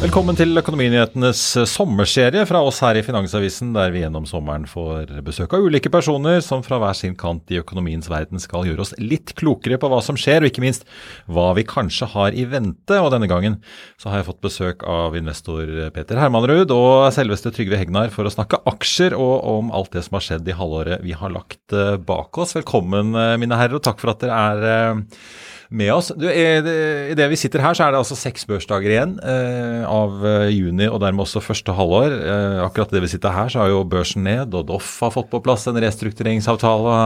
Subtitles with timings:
[0.00, 5.52] Velkommen til Økonominyhetenes sommerserie fra oss her i Finansavisen, der vi gjennom sommeren får besøk
[5.52, 9.34] av ulike personer som fra hver sin kant i økonomiens verden skal gjøre oss litt
[9.36, 10.88] klokere på hva som skjer, og ikke minst
[11.28, 12.96] hva vi kanskje har i vente.
[12.96, 13.58] Og denne gangen
[14.00, 18.32] så har jeg fått besøk av investor Peter Hermanrud og selveste Trygve Hegnar for å
[18.32, 22.00] snakke aksjer og om alt det som har skjedd i halvåret vi har lagt eh,
[22.00, 22.56] bak oss.
[22.56, 25.24] Velkommen, eh, mine herrer, og takk for at dere er eh,
[25.70, 26.08] med oss.
[26.18, 30.24] Du, I det vi sitter her, så er det altså seks børsdager igjen eh, av
[30.26, 32.16] eh, juni, og dermed også første halvår.
[32.18, 35.30] Eh, akkurat det vi sitter her, så har jo børsen ned, og Doff har fått
[35.30, 36.96] på plass en restruktureringsavtale.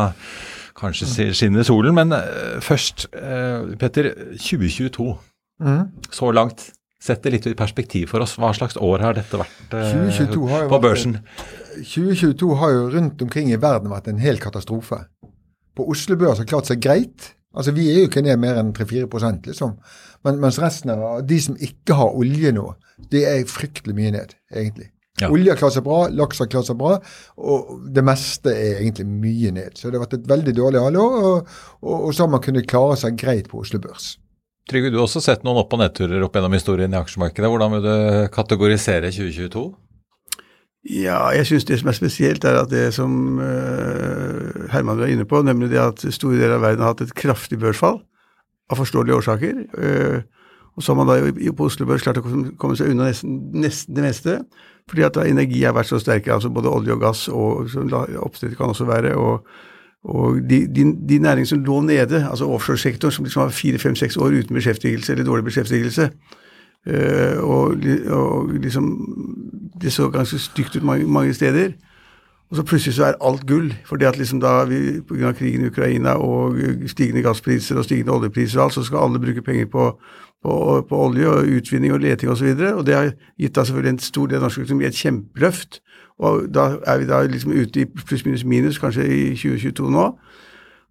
[0.74, 4.12] Kanskje skinner solen, men eh, først, eh, Petter.
[4.40, 5.12] 2022,
[5.62, 5.84] Mm.
[6.10, 6.72] så langt.
[7.04, 8.32] Sett det litt i perspektiv for oss.
[8.40, 11.18] Hva slags år har dette vært eh, har på på vært- børsen?
[11.84, 15.04] 2022 har jo rundt omkring i verden vært en hel katastrofe.
[15.76, 17.34] På Oslo Børs har klart seg greit.
[17.54, 19.06] Altså Vi er jo ikke ned mer enn 3-4
[19.46, 19.76] liksom.
[20.24, 22.66] Men, mens resten av de som ikke har olje nå,
[23.12, 24.90] det er fryktelig mye ned, egentlig.
[25.20, 25.28] Ja.
[25.30, 26.96] Olje har klart seg bra, laks har klart seg bra,
[27.38, 29.76] og det meste er egentlig mye ned.
[29.78, 31.54] Så det har vært et veldig dårlig halvår, og,
[31.84, 34.16] og, og så har man kunnet klare seg greit på Oslo Børs.
[34.70, 37.50] Trygve, du har også sett noen opp- og nedturer opp gjennom historien i aksjemarkedet.
[37.52, 37.94] Hvordan vil du
[38.34, 39.64] kategorisere 2022?
[40.84, 45.24] Ja, jeg syns det som er spesielt, er at det som uh, Herman var inne
[45.24, 48.02] på, nemlig det at store deler av verden har hatt et kraftig børsfall,
[48.70, 49.62] av forståelige årsaker.
[49.78, 50.20] Uh,
[50.76, 52.24] og så har man da i- på Oslo Børs klart å
[52.58, 54.38] komme- seg unna nesten, nesten det meste,
[54.90, 57.88] fordi at da energi har vært så sterke, altså både olje og gass, og som
[57.88, 59.46] kan også være, og,
[60.04, 63.94] og de, de, de næringene som lå nede, altså offshoresektoren, som liksom har fire, fem,
[63.96, 66.10] seks år uten beskjeftigelse, eller dårlig beskjeftigelse,
[67.40, 67.76] og,
[68.12, 68.90] og liksom
[69.82, 71.72] Det så ganske stygt ut mange, mange steder.
[72.50, 73.74] Og så plutselig så er alt gull.
[73.84, 75.32] fordi at liksom da vi pga.
[75.32, 76.56] krigen i Ukraina og
[76.86, 79.98] stigende gasspriser og stigende oljepriser og alt, så skal alle bruke penger på,
[80.42, 82.46] på, på olje og utvinning og leting osv.
[82.46, 84.94] Og, så og det har gitt da selvfølgelig en stor del av norsk økonomi et
[84.94, 85.80] kjempeløft.
[86.18, 90.06] Og da er vi da liksom ute i pluss minus minus, kanskje i 2022 nå.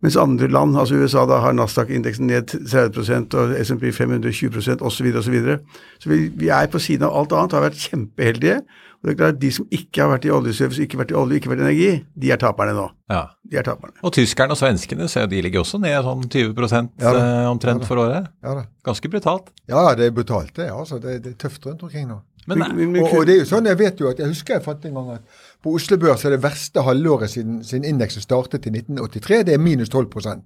[0.04, 5.06] Mens andre land, altså USA, da har Nasdaq-indeksen ned 30% og SMP 520% osv.
[5.08, 5.22] osv.
[5.24, 5.60] Så, videre.
[6.04, 8.58] så vi, vi er på siden av alt annet, har vært kjempeheldige.
[9.04, 11.40] Og det er klart, De som ikke har vært i oljeservice, ikke vært i olje,
[11.40, 11.88] ikke vært i energi,
[12.24, 12.86] de er taperne nå.
[13.12, 13.24] Ja.
[13.52, 13.96] De er taperne.
[14.04, 18.00] Og tyskerne og svenskene så de ligger også ned sånn 20 Ja eh, omtrent for
[18.04, 18.30] året.
[18.44, 18.64] Ja da.
[18.88, 19.52] Ganske brutalt.
[19.72, 20.70] Ja, det er brutalt, det.
[20.72, 21.00] altså.
[21.04, 22.22] Det, det er tøft rundt omkring nå.
[22.48, 24.54] Men Men- men- Og, og det er jo sånn, jeg vet jo at, jeg husker
[24.56, 25.22] jeg fant en gang at
[25.64, 29.62] på Oslo Børs er det verste halvåret siden, siden indeksen startet i 1983, det er
[29.64, 30.42] minus 12%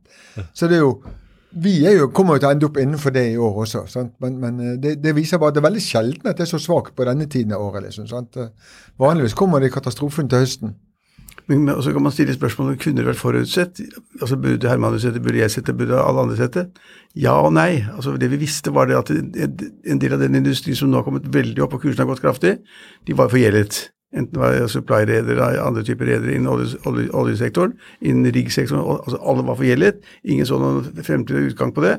[0.53, 0.91] Så det er jo,
[1.51, 3.85] vi er jo, kommer jo til å ende opp innenfor det i år også.
[3.89, 4.17] Sant?
[4.21, 6.51] Men, men eh, det, det viser bare at det er veldig sjelden at det er
[6.51, 7.87] så svakt på denne tiden av året.
[7.87, 8.37] liksom, sant?
[8.37, 8.51] Eh,
[8.99, 10.75] Vanligvis kommer det katastrofen til høsten.
[11.47, 13.79] Men, men så kan man stille spørsmålet kunne det vært forutsett.
[14.19, 16.67] Altså Burde Herman sette, burde jeg sette, burde alle andre sette?
[17.15, 17.85] Ja og nei.
[17.95, 21.07] Altså Det vi visste, var det at en del av den industrien som nå har
[21.07, 22.57] kommet veldig opp, og kursen har gått kraftig,
[23.07, 23.87] de var forgjeldet.
[24.15, 28.85] Enten var supply-redere eller andre typer redere innen olje, olje, oljesektoren, innen riggsektoren.
[29.03, 29.99] Altså alle var forgjeldet.
[30.23, 31.97] Ingen så noen fremtidig utgang på det.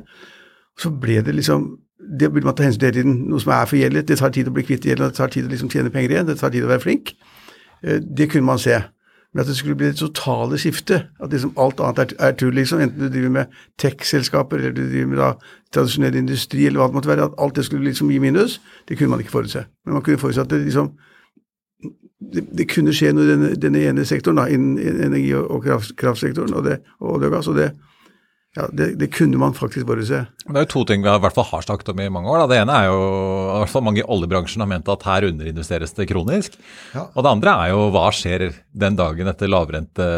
[0.79, 1.77] Så ble det liksom
[2.19, 3.17] Det burde man ta hensyn til hele tiden.
[3.29, 4.07] Noe som er forgjeldet.
[4.09, 6.29] Det tar tid å bli kvitt gjelden, det tar tid å liksom tjene penger igjen.
[6.29, 7.11] Det tar tid å være flink.
[7.83, 8.79] Eh, Det kunne man se.
[9.35, 12.55] Men at det skulle bli det totale skiftet, at liksom alt annet er, er tull,
[12.55, 13.47] liksom, enten du driver med
[13.79, 15.29] tech-selskaper eller du driver med da,
[15.75, 18.57] tradisjonell industri eller hva det måtte være, at alt det skulle liksom gi minus,
[18.89, 19.67] det kunne man ikke forutse.
[19.85, 20.95] Men man kunne forutse at det liksom
[22.19, 25.95] det, det kunne skje noe i denne, denne ene sektoren, da, innen energi- og, kraft,
[26.01, 27.69] kraftsektoren og, det, og olje og gass, og det,
[28.57, 30.23] Ja, det, det kunne man faktisk forutse.
[30.49, 32.31] Det er jo to ting vi har, i hvert fall har snakket om i mange
[32.33, 32.41] år.
[32.41, 32.47] Da.
[32.49, 35.93] Det ene er jo i hvert fall mange i oljebransjen har ment at her underinvesteres
[35.99, 36.57] det kronisk.
[36.95, 37.05] Ja.
[37.13, 38.47] Og det andre er jo hva skjer
[38.79, 40.09] den dagen etter lavrente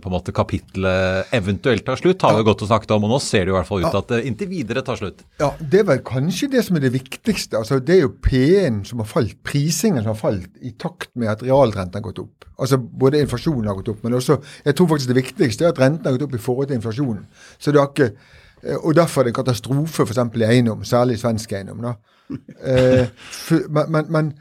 [0.00, 2.24] på en måte kapitlet eventuelt tar slutt.
[2.24, 3.84] har vi jo godt å snakke om, og nå ser det jo i hvert fall
[3.84, 5.24] ut til at det inntil videre tar slutt.
[5.42, 7.60] Ja, Det er vel kanskje det som er det viktigste.
[7.60, 11.28] Altså, Det er jo P-en som har falt, prisingen som har falt i takt med
[11.28, 12.48] at realrenten har gått opp.
[12.60, 15.80] Altså Både inflasjonen har gått opp, men også jeg tror faktisk det viktigste er at
[15.80, 17.09] renten har gått opp i forhold til inflasjonen.
[17.58, 18.12] Så det har ikke,
[18.62, 20.22] eh, Og derfor er det en katastrofe f.eks.
[20.36, 21.82] i eiendom, særlig svensk eiendom.
[21.82, 21.94] da.
[22.62, 23.08] Eh,
[23.68, 24.32] men, men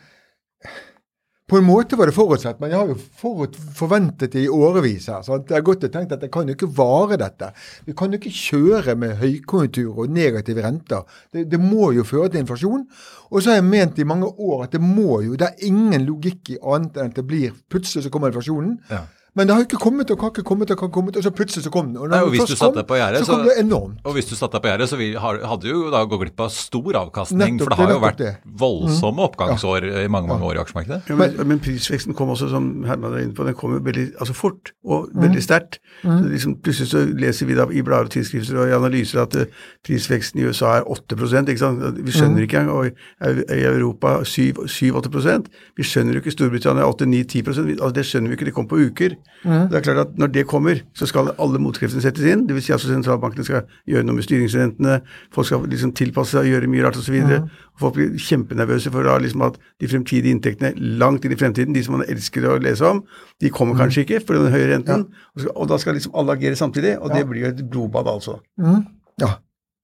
[1.49, 5.07] på en måte var det forutsett, men jeg har jo forut, forventet det i årevis
[5.09, 5.23] her.
[5.25, 5.49] Sant?
[5.49, 7.49] Jeg har godt tenkt at det kan jo ikke vare dette.
[7.87, 11.07] Vi kan jo ikke kjøre med høykonjunktur og negative renter.
[11.33, 12.85] Det, det må jo føre til inflasjon.
[13.31, 16.05] Og så har jeg ment i mange år at det må jo, det er ingen
[16.05, 18.77] logikk i annet enn at det blir Plutselig så kommer inflasjonen.
[18.89, 19.07] Ja.
[19.39, 21.65] Men det har ikke kommet og har ikke kommet og ikke kommet, og så plutselig
[21.65, 21.97] så kom den.
[21.97, 23.55] Og når Nei, og hvis du satte kom, deg på gjerdet, så så- kom det
[23.63, 23.99] enormt.
[24.03, 26.43] Og hvis du satt deg på gjerdet, så vi hadde du jo da gått glipp
[26.45, 27.55] av stor avkastning.
[27.55, 28.33] Nettopp, for det har det jo vært det.
[28.59, 31.09] voldsomme oppgangsår i mange mange år i aksjemarkedet.
[31.09, 34.05] Ja, men, men prisveksten kom også, som Herman er inne på, den kom jo veldig
[34.19, 35.79] altså fort og veldig sterkt.
[36.03, 39.35] Så liksom, plutselig så leser vi da i blader og tidsskrifter og i analyser at
[39.35, 39.45] eh,
[39.87, 42.03] prisveksten i USA er 8 ikke sant?
[42.03, 42.75] Vi skjønner ikke engang.
[42.75, 45.47] Og i i Europa 7-8%
[45.77, 49.15] Vi skjønner jo ikke Storbritannia 8-9-10% altså, Det skjønner vi ikke, det kom på uker.
[49.43, 52.45] Det er klart at Når det kommer, så skal alle motkreftene settes inn.
[52.49, 52.65] Dvs.
[52.65, 54.99] Si altså sentralbankene skal gjøre noe med styringsrentene,
[55.35, 57.15] folk skal liksom tilpasse seg og gjøre mye rart osv.
[57.23, 57.49] Mm.
[57.79, 61.83] Folk blir kjempenervøse for da liksom at de fremtidige inntektene langt inn i fremtiden, de
[61.85, 63.03] som man elsker å lese om,
[63.39, 65.07] de kommer kanskje ikke for den høye renten.
[65.35, 68.11] Og, skal, og da skal liksom alle agere samtidig, og det blir jo et blodbad,
[68.11, 68.41] altså.
[68.59, 68.83] Mm.
[69.23, 69.37] Ja,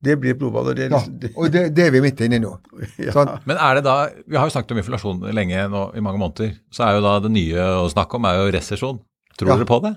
[0.06, 0.68] Det blir et blodbad.
[0.68, 1.00] og det, ja.
[1.00, 2.52] liksom, og det, det er vi midt inne i nå.
[3.08, 3.16] ja.
[3.16, 3.40] Sant?
[3.48, 3.96] Men er det da,
[4.28, 6.54] Vi har jo snakket om inflasjon lenge nå, i mange måneder.
[6.70, 9.00] Så er jo da det nye å snakke om er jo resesjon.
[9.40, 9.56] Tror Ja.
[9.60, 9.96] dere på det?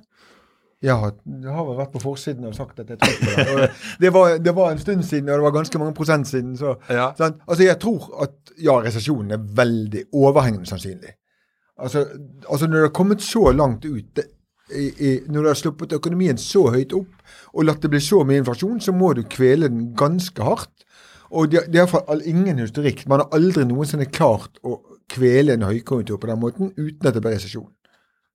[0.86, 3.70] Har, jeg har vel vært på forsiden og sagt at jeg tror på det.
[4.00, 6.56] Det, var, det var en stund siden, og det var ganske mange prosent siden.
[6.56, 7.08] Så, Ja.
[7.18, 11.16] Altså, jeg tror at ja, resesjonen er veldig overhengende sannsynlig.
[11.78, 12.06] Altså,
[12.50, 14.24] altså når det har kommet så langt ut, det,
[14.74, 18.20] i, i, når du har sluppet økonomien så høyt opp og latt det bli så
[18.26, 20.84] mye inflasjon, så må du kvele den ganske hardt.
[21.30, 23.02] Og det, det er iallfall ingen historikk.
[23.08, 24.78] Man har aldri noensinne klart å
[25.10, 27.68] kvele en høykonjunktur på den måten uten at det blir resesjon.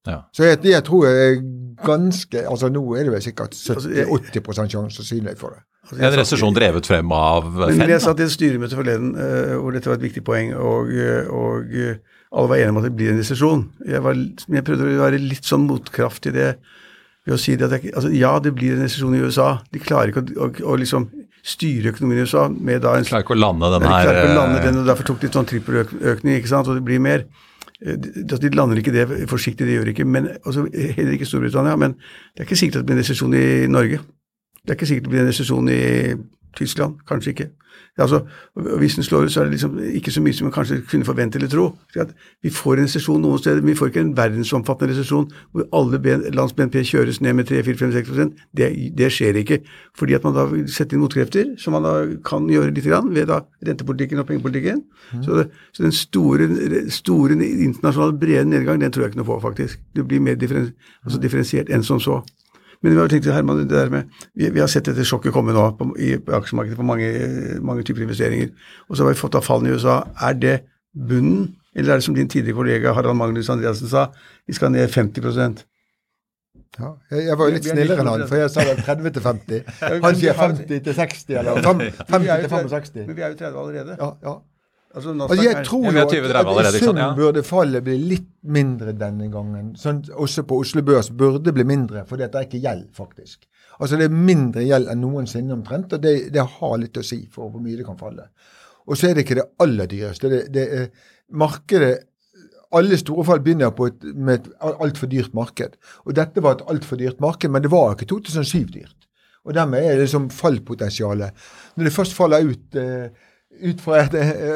[0.07, 0.17] Ja.
[0.35, 1.37] Så jeg, jeg tror jeg er
[1.83, 5.63] ganske Altså nå er det vel sikkert Altså, jeg- 70-80 sjanse sannsynlighet for det.
[5.83, 9.55] Altså, En resesjon drevet frem av Men, men jeg satt i et styremøte forleden uh,
[9.61, 11.95] hvor dette var et viktig poeng, og, eh, og uh,
[12.33, 13.65] alle var enige om at det blir en resesjon.
[13.85, 16.47] Jeg, men jeg prøvde å være litt sånn motkraft i det
[17.23, 19.49] ved å si det at jeg, altså, ja, det blir en resesjon i USA.
[19.75, 21.07] De klarer ikke å, å, å liksom
[21.43, 24.07] styre økonomien i USA med da en De klarer ikke å lande den her de
[24.07, 26.85] klarer ikke å lande den, og Derfor tok de sånn trippeløkning, ikke sant, og det
[26.87, 27.27] blir mer.
[27.85, 30.05] Eh, De, de lander ikke det forsiktig, det gjør de ikke.
[30.05, 31.75] men altså, Heller ikke Storbritannia.
[31.75, 33.99] Men det er ikke sikkert at det blir en resesjon i Norge.
[34.63, 35.81] Det er ikke sikkert det blir en resesjon i
[36.57, 37.01] Tyskland.
[37.09, 37.51] Kanskje ikke.
[37.97, 38.19] Altså,
[38.79, 41.05] hvis den slår ut, så er det liksom ikke så mye som man kanskje kunne
[41.05, 41.65] forvente eller tro.
[42.41, 46.17] Vi får en resesjon noen steder, men vi får ikke en verdensomfattende resesjon hvor alle
[46.33, 49.59] lands BNP kjøres ned med 3-4-5-6 det, det skjer ikke.
[49.97, 51.93] Fordi at man da setter inn motkrefter, som man da
[52.25, 54.81] kan gjøre litt grann ved da rentepolitikken og pengepolitikken.
[55.21, 56.49] Så, det, så den store,
[56.89, 59.85] store internasjonale brede nedgang, den tror jeg ikke noe på, faktisk.
[59.93, 60.71] Det blir mer differen,
[61.05, 62.23] altså differensiert enn som så.
[62.83, 65.55] Men vi har tenkt, Herman, det der med, vi, vi har sett dette sjokket komme
[65.55, 67.09] nå på, i aksjemarkedet på mange,
[67.63, 68.51] mange typer investeringer.
[68.89, 70.01] Og så har vi fått av fallene i USA.
[70.19, 70.55] Er det
[70.93, 74.09] bunnen, eller er det som din tidligere kollega Harald Magnus Andreassen sa,
[74.47, 75.63] vi skal ned 50%
[76.73, 79.11] Ja, jeg, jeg var jo litt er snillere enn han, for jeg sa vel 30
[79.13, 79.67] til 50.
[80.03, 82.95] Han sier 50 til 60, eller 50 til 65.
[83.05, 83.97] Men vi er jo 30 allerede.
[83.99, 84.33] Ja, ja.
[84.93, 86.11] Altså, Altså, jeg tror jo at,
[86.67, 86.97] at i sum?
[86.97, 87.07] Ja.
[87.17, 89.71] burde fallet bli litt mindre denne gangen.
[89.79, 93.47] Sånn, også på Oslo Børs burde bli mindre, for det er ikke gjeld, faktisk.
[93.79, 97.23] Altså Det er mindre gjeld enn noensinne omtrent, og det, det har litt å si
[97.31, 98.27] for hvor mye det kan falle.
[98.85, 100.29] Og så er det ikke det aller dyreste.
[100.29, 100.89] Det, det er
[101.33, 101.95] markedet
[102.73, 105.75] alle store fall begynner på et, med et altfor dyrt marked.
[106.05, 109.07] Og dette var et altfor dyrt marked, men det var ikke 2007 dyrt.
[109.43, 111.45] Og dermed er det liksom fallpotensialet.
[111.75, 113.09] Når det først faller ut eh,
[113.63, 114.15] ut fra et,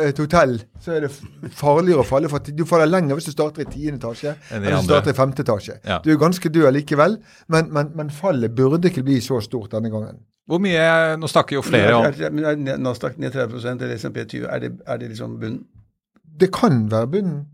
[0.10, 1.12] et hotell, så er det
[1.56, 2.30] farligere å falle.
[2.32, 5.18] for Du faller lenger hvis du starter i tiende etasje Enn hvis du starter i
[5.18, 5.78] femte etasje.
[5.86, 6.00] Ja.
[6.04, 9.92] Du er ganske død likevel, men, men, men fallet burde ikke bli så stort denne
[9.94, 10.24] gangen.
[10.48, 14.00] Hvor mye Nå snakker jo flere om ja, er, men er Nasdaq ned 30% eller
[14.00, 15.62] SMP 20, er det, er det liksom bunnen?
[16.38, 17.46] Det kan være bunnen.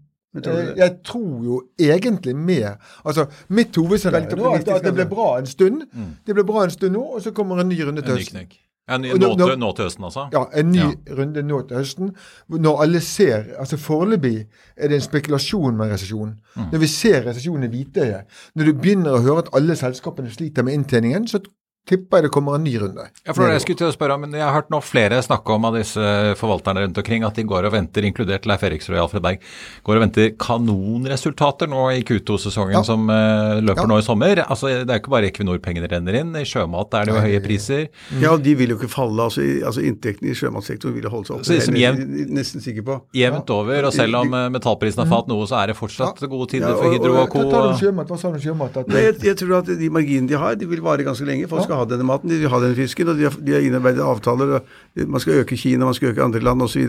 [0.42, 0.78] Tror Eh?
[0.78, 2.72] Jeg tror jo egentlig mer
[3.06, 5.82] Altså, Mitt hovedscenario er at, det ble bra en stund.
[6.26, 8.48] Det ble bra en stund nå, og så kommer en ny runde til høsten.
[8.90, 10.26] Ja, ny, nå, til, nå til høsten, altså?
[10.34, 10.90] Ja, en ny Ja.
[11.16, 12.10] runde nå til høsten.
[12.50, 16.34] Når alle ser altså Foreløpig er det en spekulasjon med resesjon.
[16.58, 18.26] Når vi ser resesjonen i hvitøyet,
[18.56, 21.40] når du begynner å høre at alle selskapene sliter med inntjeningen, så
[21.86, 23.04] tipper det kommer en ny runde.
[23.26, 25.18] Ja, for det jeg skulle til å spørre om, men jeg har hørt nå flere
[25.26, 26.00] snakke om av disse
[26.40, 29.42] forvalterne rundt omkring at de går og venter, inkludert Leif Eriksrød og Alfred Berg,
[29.84, 32.84] går og venter kanonresultater nå i Q2-sesongen Ja.
[32.88, 33.88] som uh, løper Ja.
[33.90, 34.44] nå i sommer.
[34.48, 37.28] Altså, Det er jo ikke bare Equinor-pengene renner inn, i sjømat er det jo Nei,
[37.34, 37.88] høye priser.
[38.22, 39.20] Ja, de vil jo ikke falle.
[39.28, 41.46] Altså, i- altså Inntektene i sjømatsektoren vil holde seg oppe.
[41.46, 43.02] Så liksom Det er jeg nesten- sikker på.
[43.14, 46.48] Jevnt over, og selv om uh, metallprisen har falt noe, så er det fortsatt gode
[46.50, 47.40] tider Ja, for og- Hydro og co.
[47.44, 48.88] Hva sa du om sjømat?
[48.88, 51.48] Jeg, jeg tror at de marginene de har, de vil vare ganske lenge.
[51.50, 53.66] Folk skal ha denne maten, de vil ha denne fisken, og de har, de har
[53.66, 54.58] innarbeidet avtaler.
[54.58, 56.88] og Man skal øke Kina, man skal øke andre land osv.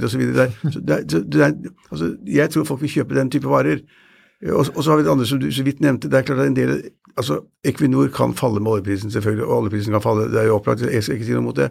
[1.91, 3.85] Altså, jeg tror folk vil kjøpe den type varer.
[4.53, 6.11] Og, og så har vi det andre som du så vidt nevnte.
[6.11, 6.83] det er klart at en del,
[7.17, 10.33] altså Equinor kan falle med oljeprisen, selvfølgelig, og oljeprisen kan falle.
[10.33, 11.71] Det er jo opplagt, jeg skal ikke si noe mot det.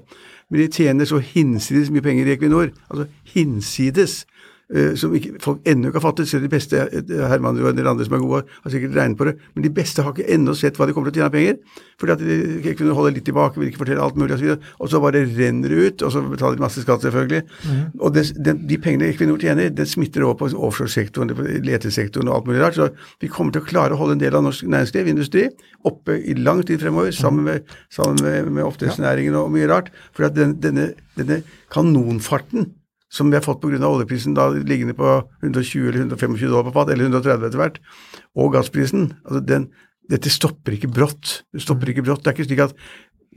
[0.50, 2.72] Men de tjener så hinsides mye penger i Equinor.
[2.89, 4.25] Altså hinsides.
[4.74, 6.30] Eh, som ikke, folk ennå ikke har fattet.
[6.30, 9.20] Selv de beste, eh, Herman og en del andre som er gode, har sikkert regnet
[9.20, 9.36] på det.
[9.56, 11.82] Men de beste har ikke ennå sett hva de kommer til å tjene penger.
[12.01, 12.24] Fordi at
[12.65, 14.58] de kunne holde litt tilbake, vil ikke fortelle alt mulig osv.
[14.80, 17.44] Og så bare renner det ut, og så betaler de masse skatt, selvfølgelig.
[18.00, 21.32] Og det, den, de pengene Equinor tjener, det smitter over på offshoresektoren,
[21.63, 22.80] letesektoren og alt mulig rart.
[22.80, 22.89] Så
[23.22, 25.48] vi kommer til å klare å holde en del av norsk næringsliv, industri,
[25.88, 29.92] oppe i lang tid fremover, sammen med, sammen med, med oppdrettsnæringen og mye rart.
[30.15, 32.72] For at den, denne, denne kanonfarten
[33.13, 33.79] som vi har fått pga.
[33.86, 37.82] oljeprisen da liggende på 120 eller 125 dollar på fat, eller 130 etter hvert,
[38.36, 39.67] og gassprisen, altså den,
[40.10, 41.43] dette stopper ikke brått.
[41.53, 42.24] Det stopper ikke brått.
[42.24, 42.77] Det er ikke slik at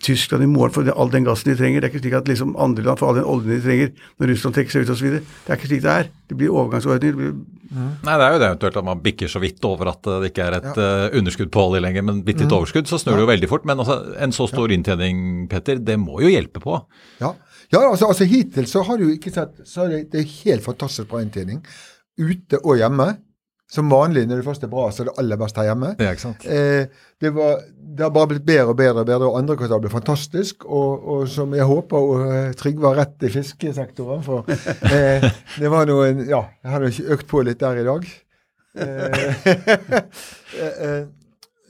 [0.03, 1.81] Tyskland i morgen får all den gassen de trenger.
[1.81, 4.33] Det er ikke slik at liksom andre land får all den oljen de trenger når
[4.33, 5.15] Russland trekker seg ut osv.
[5.21, 6.11] Det er ikke slik det er.
[6.29, 7.17] Det blir overgangsordninger.
[7.17, 7.37] Det blir
[7.77, 10.29] Nei, det er jo det eventuelt at man bikker så vidt over at eh, det
[10.31, 13.25] ikke er et eh, underskudd på olje lenger, men bitte litt overskudd, så snur det
[13.25, 13.67] jo veldig fort.
[13.69, 15.19] Men altså, en så stor inntjening,
[15.51, 16.79] Petter, det må jo hjelpe på.
[17.19, 17.33] Ja,
[17.75, 20.67] ja altså, altså hittil så har du ikke sett så er det, det er helt
[20.67, 21.63] fantastisk bra inntjening.
[22.17, 23.15] Ute og hjemme.
[23.67, 25.89] Som vanlig når det først er bra, så er det aller best her hjemme.
[26.23, 26.45] Sant.
[26.47, 26.87] Eh,
[27.19, 29.91] det, var, det har bare blitt bedre og bedre, og bedre, og andre kvartal ble
[29.91, 30.69] fantastisk.
[30.71, 35.27] Og, og som jeg håper og, eh, Trygve har rett i fiskesektoren, for eh,
[35.61, 38.07] det var noen Ja, jeg hadde ikke økt på litt der i dag.
[38.77, 39.51] Eh,
[40.63, 41.03] eh, eh,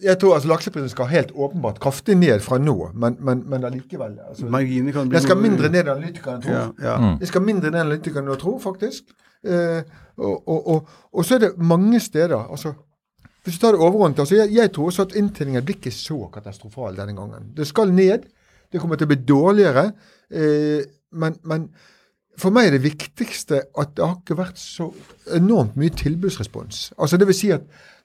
[0.06, 4.16] jeg tror altså lakseprisen skal helt åpenbart kraftig ned fra nå, men, men, men allikevel.
[4.28, 6.56] Altså, Marginene kan bli den skal mindre ned enn analytikerne tror.
[6.56, 6.96] Ja, ja.
[7.02, 7.16] Mm.
[7.20, 9.10] Det skal mindre ned enn analytikerne tror, faktisk.
[9.46, 9.80] Eh,
[10.16, 12.72] og, og, og, og så er det mange steder altså,
[13.44, 16.16] Hvis du tar det overordnet altså jeg, jeg tror også at inntjeningen blir ikke så
[16.34, 17.50] katastrofal denne gangen.
[17.56, 18.24] Det skal ned.
[18.72, 19.90] Det kommer til å bli dårligere.
[20.30, 21.68] Eh, men, men
[22.40, 24.90] for meg er det viktigste at det har ikke vært så
[25.36, 26.90] enormt mye tilbudsrespons.
[26.98, 27.64] Altså det vil si at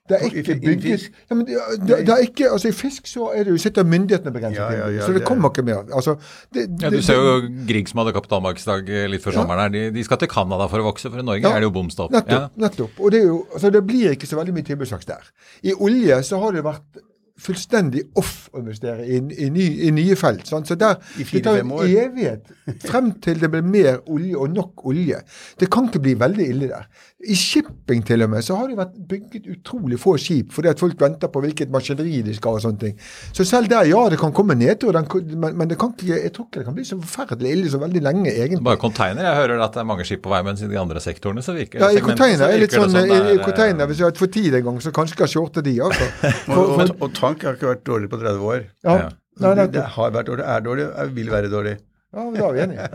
[0.10, 3.27] det er ikke bygget ja, men det, det, det er ikke, altså I fisk så
[3.38, 5.63] er det jo sitter myndighetene begrenset Ja, ja, ja, så det det er- kommer ikke
[5.67, 5.84] mer.
[5.93, 6.15] Altså,
[6.53, 7.36] det, Ja, du ser jo
[7.70, 9.70] Grieg som hadde kapitalmarkedsdag eh, litt før sommeren her.
[9.70, 11.75] De, de skal til Canada for å vokse, for i Norge Ja, er det jo
[11.77, 12.12] bom stopp.
[12.12, 12.58] Nettopp.
[12.58, 13.00] nettopp.
[13.00, 15.31] Og det, er jo, altså det blir ikke så veldig mye tilbudsvekst der.
[15.63, 17.01] I olje så har det vært
[17.41, 20.45] fullstendig off å investere i, i, ny, i nye felt.
[20.50, 20.65] Sånn.
[20.67, 22.51] Så der, I det tar en evighet
[22.86, 25.21] frem til det blir mer olje og nok olje.
[25.60, 26.89] Det kan ikke bli veldig ille der.
[27.21, 30.79] I shipping til og med så har det vært bygget utrolig få skip fordi at
[30.81, 32.95] folk venter på hvilket maskineri de skal ha og sånne ting.
[33.36, 35.05] Så selv der, ja, det kan komme nedtur, den
[35.38, 37.81] men, men det kan ikke, jeg tror ikke det kan bli så forferdelig ille så
[37.81, 38.63] veldig lenge, egentlig.
[38.65, 39.27] Bare container.
[39.27, 41.55] Jeg hører at det er mange skip på vei, mens i de andre sektorene så
[41.57, 43.91] virker Ja, i container så er litt virker det sånn, som i, i er, container,
[43.91, 46.10] Hvis jeg har fått tid en gang, så kanskje skal shorte de, altså.
[46.51, 48.65] Og, For, og, for, og tank har ikke vært dårlig på 30 år.
[48.85, 49.09] ja, Ja.
[49.41, 51.77] Nei, det, det har vært dårlig, er dårlig, er- vil være dårlig.
[52.11, 52.88] Ja, men da er vi enige.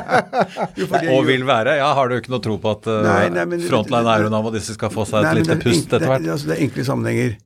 [0.80, 1.76] Jo, Og vil være.
[1.80, 4.52] Ja, Har du ikke noe tro på at uh, Nei, nei, men- Frontline Aeronam og
[4.54, 6.22] disse skal få seg et lite det er pust etter hvert?
[6.26, 7.38] Det, altså, det er enkle sammenhenger.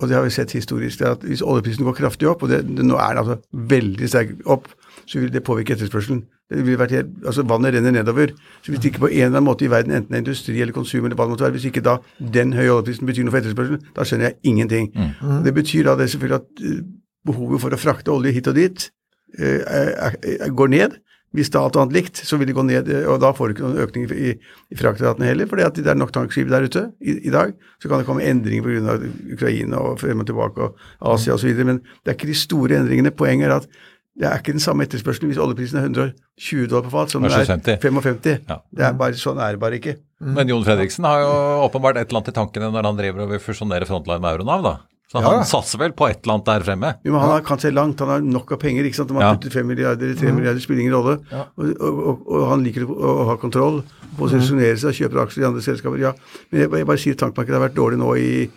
[0.00, 0.98] Og det har vi sett historisk.
[0.98, 3.36] det er at Hvis oljeprisen går kraftig opp, og det, det, nå er den altså
[3.74, 4.66] veldig sterk opp,
[5.06, 6.24] så vil det påvirke etterspørselen.
[6.52, 8.32] Vært helt, altså Vannet renner nedover.
[8.62, 10.60] Så hvis det ikke på en eller annen måte i verden, enten det er industri
[10.60, 11.98] eller konsum, eller hva det måtte være, hvis ikke da
[12.38, 14.90] den høye oljeprisen betyr noe for etterspørselen, da skjønner jeg ingenting.
[14.94, 15.38] Mm.
[15.46, 16.82] Det betyr da det selvfølgelig at eh,
[17.28, 18.90] behovet for å frakte olje hit og dit
[19.38, 21.00] eh, er, er, går ned.
[21.32, 23.48] Hvis det er alt annet likt, så vil det gå ned, eh, og da får
[23.48, 26.66] du ikke noen økning i, i fraktratene heller, fordi at det er nok tankskip der
[26.68, 27.54] ute i, i dag.
[27.80, 28.98] Så kan det komme endringer pga.
[29.32, 30.82] Ukraina og frem og tilbake og
[31.14, 31.64] Asia osv.
[31.64, 33.14] Men det er ikke de store endringene.
[33.16, 33.80] Poenget er at
[34.18, 37.32] det er ikke den samme etterspørselen hvis oljeprisen er 120 dollar på fat som den
[37.32, 38.44] er 55.
[38.48, 38.58] Ja.
[38.70, 39.96] Det er bare, sånn er det bare ikke.
[40.20, 41.30] Men Jon Fredriksen har jo
[41.66, 44.62] åpenbart et eller annet i tankene når han driver og vil fusjonere Frontline med Euronav,
[44.66, 44.74] da.
[45.12, 46.90] Så Ja, han satser vel på et eller annet der fremme?
[47.04, 48.84] Jo, men han har- kan se langt, han har nok av penger.
[48.84, 49.10] ikke sant?
[49.10, 49.34] Om han Ja.
[49.34, 51.18] putter 5 milliarder eller 3 milliarder, spiller ingen rolle.
[51.58, 53.82] Og, og, og, og han liker å, å ha kontroll,
[54.16, 55.98] posisjonere seg, kjøper aksjer i andre selskaper.
[56.00, 56.12] ja.
[56.50, 58.50] Men jeg, jeg bare sier tankmarkedet har vært dårlig nå i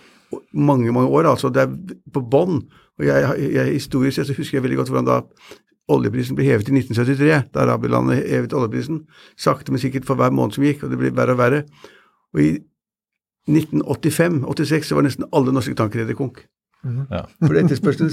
[0.53, 1.29] mange, mange år.
[1.32, 1.75] altså Det er
[2.13, 2.62] på bånn.
[3.00, 5.17] Og jeg, jeg, historisk sett så husker jeg veldig godt hvordan da
[5.91, 7.51] oljeprisen ble hevet i 1973.
[7.53, 9.03] Da araberlandet hevet oljeprisen.
[9.38, 11.63] Sakte, men sikkert for hver måned som gikk, og det ble verre og verre.
[12.34, 12.50] Og i
[13.51, 16.44] 1985-86 så var nesten alle norske tankredere konk.
[16.86, 17.24] Ja.
[17.41, 18.12] For etterspørselen.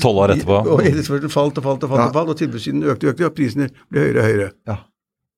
[0.73, 2.07] Og etterspørselen falt og falt og falt, Ja.
[2.09, 4.51] og falt, og tilbudssiden økte og økte, og prisene ble høyere og høyere.
[4.69, 4.77] Ja.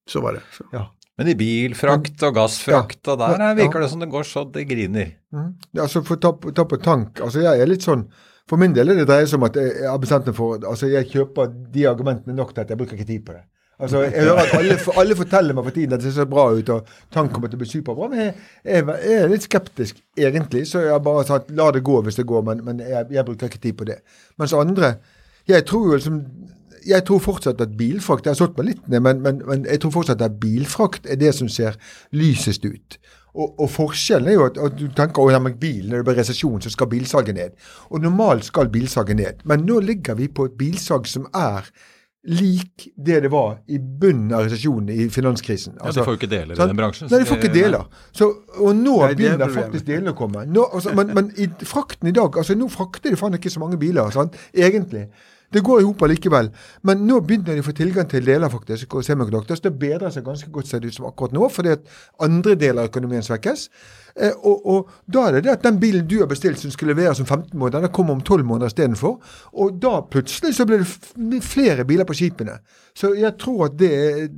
[0.07, 0.43] Så var det.
[0.55, 0.65] Så.
[0.73, 0.85] ja.
[1.19, 3.51] Men i bilfrakt og gassfrakt og der Ja.
[3.53, 5.13] er- virker det som det går så det griner.
[5.33, 5.55] Mm.
[5.73, 8.07] Ja, altså for å ta, ta på tank, altså jeg er litt sånn
[8.47, 10.59] For min del er det dreier seg om at jeg, jeg har bestemt meg for
[10.69, 13.45] Altså jeg kjøper de argumentene nok til at jeg bruker ikke tid på det.
[13.81, 16.69] Altså Jeg hører at alle, alle forteller meg for tiden at det ser bra ut
[16.69, 20.67] og tank kommer til å bli superbra, men jeg, jeg, jeg er litt skeptisk egentlig.
[20.69, 23.25] Så jeg har bare sagt la det gå hvis det går, men, men jeg, jeg
[23.25, 24.01] bruker ikke tid på det.
[24.39, 24.97] Mens andre
[25.49, 26.21] Jeg tror jo liksom
[26.87, 29.83] jeg tror fortsatt at bilfrakt Jeg har slått meg litt ned, men, men, men jeg
[29.83, 31.79] tror fortsatt at bilfrakt er det som ser
[32.13, 32.99] lysest ut.
[33.35, 36.07] Og, og forskjellen er jo at, at du tenker at ja, men bil, når det
[36.07, 37.57] blir resesjon, så skal bilsalget ned.
[37.91, 39.43] Og normalt skal bilsalget ned.
[39.49, 41.67] Men nå ligger vi på et bilsalg som er
[42.25, 45.75] lik det det var i bunnen av resesjonen i finanskrisen.
[45.77, 47.11] Ja, de får jo ikke deler i den bransjen.
[47.11, 47.85] Nei, de får ikke deler.
[48.17, 50.47] Så, og nå Nei, er begynner faktisk delene å komme.
[50.49, 53.61] Nå, altså, men, men i frakten i dag altså Nå frakter de faen ikke så
[53.61, 54.39] mange biler, sant?
[54.55, 55.09] egentlig.
[55.55, 56.49] Det går i hop allikevel.
[56.83, 58.95] Men nå begynner de å få tilgang til deler, faktisk.
[58.99, 59.63] og semiconductors.
[59.63, 61.87] Det bedrer seg ganske godt ser det ut som akkurat nå, fordi at
[62.27, 63.69] andre deler av økonomien svekkes.
[64.17, 66.95] Eh, og, og da er det det at den bilen du har bestilt som skulle
[66.95, 69.17] leveres om 15 måneder, den kommer om 12 måneder istedenfor.
[69.55, 72.59] Og da plutselig så blir det flere biler på skipene.
[72.95, 74.29] Så jeg tror at det er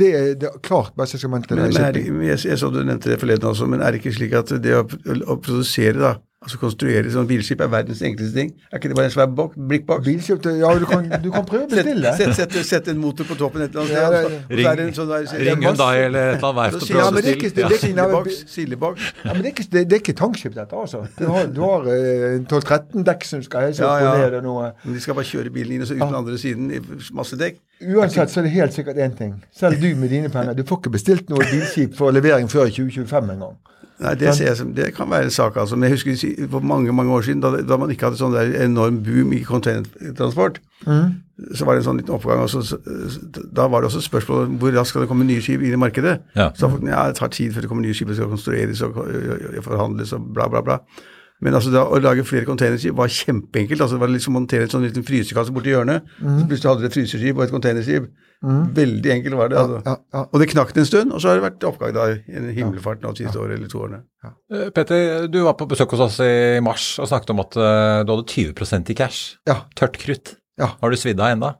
[0.00, 1.56] det er det klart beste segmentet.
[1.58, 4.00] Men, men er det- jeg, jeg så du nevnte det forleden også, men er det
[4.00, 4.84] ikke slik at det å,
[5.26, 8.50] å produsere, da, altså konstruere sånn bilskip, er verdens enkleste ting?
[8.72, 10.04] Er ikke det bare en svær bok, blikkboks?
[10.06, 12.12] Bilskip, ja, du kan, du kan prøve å bestille.
[12.16, 14.56] Sett, sett, sett, sett en motor på toppen et eller annet sted.
[14.56, 17.20] Ring- er en sånn der- Ring Hyundai eller et eller annet verft og Ja, men
[17.20, 17.68] å det ikke- stille.
[17.68, 19.12] det ikke- Sildeboks, sildeboks.
[19.24, 21.02] Ja, men det er ikke, det, det er ikke tankskip, dette, altså.
[21.18, 24.72] Du har, du har uh, 12-13 dekk som skal heise opp og ned og noe.
[24.84, 26.80] Men de skal bare kjøre bilen inn og så ut den andre siden i
[27.12, 27.60] masse dekk.
[27.84, 29.36] Uansett så er det helt sikkert én ting.
[29.52, 33.30] Selv du med dine penner, Du får ikke bestilt noe bilskip for levering før 2025
[33.36, 33.56] engang.
[34.00, 35.76] Nei, det, ser jeg som, det kan være en sak, altså.
[35.76, 38.54] Men jeg husker for mange mange år siden, da, da man ikke hadde sånn der
[38.64, 40.60] enorm boom i containertransport,
[41.54, 42.40] så var det en sånn liten oppgang.
[42.44, 42.78] Og så, så,
[43.52, 45.80] da var det også spørsmål om hvor raskt skal det komme nye skip inn i
[45.80, 46.16] markedet.
[46.32, 46.48] Ja.
[46.54, 48.82] Så da folk, ja, det tar tid før det kommer nye skip, det skal konstrueres
[48.86, 48.96] og
[49.66, 50.80] forhandles og bla, bla, bla.
[51.40, 53.80] Men altså da, å lage flere containerskip var kjempeenkelt.
[53.80, 56.10] altså Det var liksom montere en sånn liten frysekasse borti hjørnet.
[56.20, 58.10] Så plutselig hadde du et fryseskip og et containerskip.
[58.76, 59.58] Veldig enkelt var det.
[59.60, 59.80] altså.
[59.86, 60.24] Ja, ja.
[60.26, 63.02] Og det knakk en stund, og så har det vært oppgang da, i en himmelfart
[63.04, 64.02] nå de siste året eller to årene.
[64.52, 68.02] Eh, Petter, du var på besøk hos oss i mars og snakket om at uh,
[68.04, 69.34] du hadde 20% i cash.
[69.48, 69.62] Ja.
[69.76, 70.36] Tørt krutt.
[70.60, 70.74] Ja.
[70.80, 71.54] Har du svidd av ennå?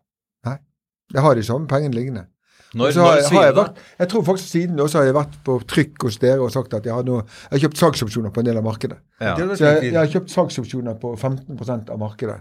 [1.10, 2.28] Jeg har ikke sånn pengene liggende.
[2.70, 5.16] Når, så har, når har jeg, vært, jeg tror faktisk siden da så har jeg
[5.16, 8.34] vært på trykk hos dere og sagt at jeg har, noe, jeg har kjøpt salgsopsjoner
[8.36, 9.00] på en del av markedet.
[9.18, 9.34] Ja.
[9.34, 12.38] Så jeg, jeg har kjøpt salgsopsjoner på 15% av markedet.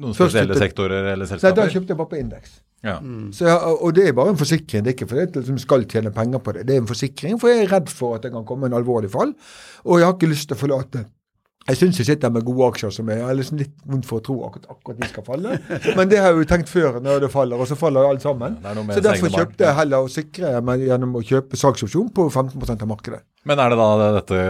[0.00, 1.72] Noen spesielle sektorer eller Nei, da selskaper?
[1.72, 2.60] kjøpte jeg bare på indeks.
[2.84, 2.98] Ja.
[3.32, 4.84] Så og det er bare en forsikring.
[4.84, 6.66] Det er ikke fordi jeg liksom skal tjene penger på det.
[6.68, 9.12] Det er en forsikring, for jeg er redd for at det kan komme en alvorlig
[9.12, 9.32] fall.
[9.88, 11.06] Og jeg har ikke lyst til å forlate
[11.64, 14.24] Jeg syns jeg sitter med gode aksjer som jeg har liksom litt vondt for å
[14.26, 15.54] tro akkurat, akkurat de skal falle.
[15.96, 18.58] Men det har jeg jo tenkt før når det faller, og så faller alt sammen.
[18.60, 22.84] Med Så derfor kjøpte jeg heller å sikre meg gjennom å kjøpe salgsopsjon på 15%
[22.84, 23.22] av markedet.
[23.48, 24.42] Men er det da dette,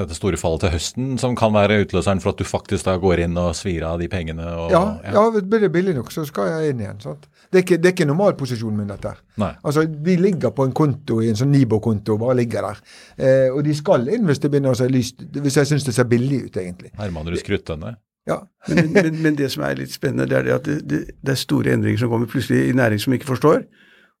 [0.00, 3.24] dette store fallet til høsten som kan være utløseren for at du faktisk da går
[3.28, 4.46] inn og svir av de pengene?
[4.50, 4.82] Og, Ja,
[5.14, 7.00] ja, blir det billig nok, så skal jeg inn igjen.
[7.02, 7.26] sant?
[7.54, 9.12] Det er ikke, det er ikke normalposisjonen min, dette.
[9.38, 9.52] Nei.
[9.62, 12.80] Altså, De ligger på en konto i en sånn Nibo-konto bare ligger der.
[13.14, 15.94] Eh, og de skal inn hvis det begynner å se lyst Hvis jeg syns det
[15.94, 16.90] ser billig ut, egentlig.
[16.98, 17.94] Hermanrud Skruttønne.
[18.26, 18.40] Ja.
[18.66, 21.34] Men, men, men det som er litt spennende, det er det at det, det, det
[21.34, 23.62] er store endringer som kommer plutselig i næring som vi ikke forstår.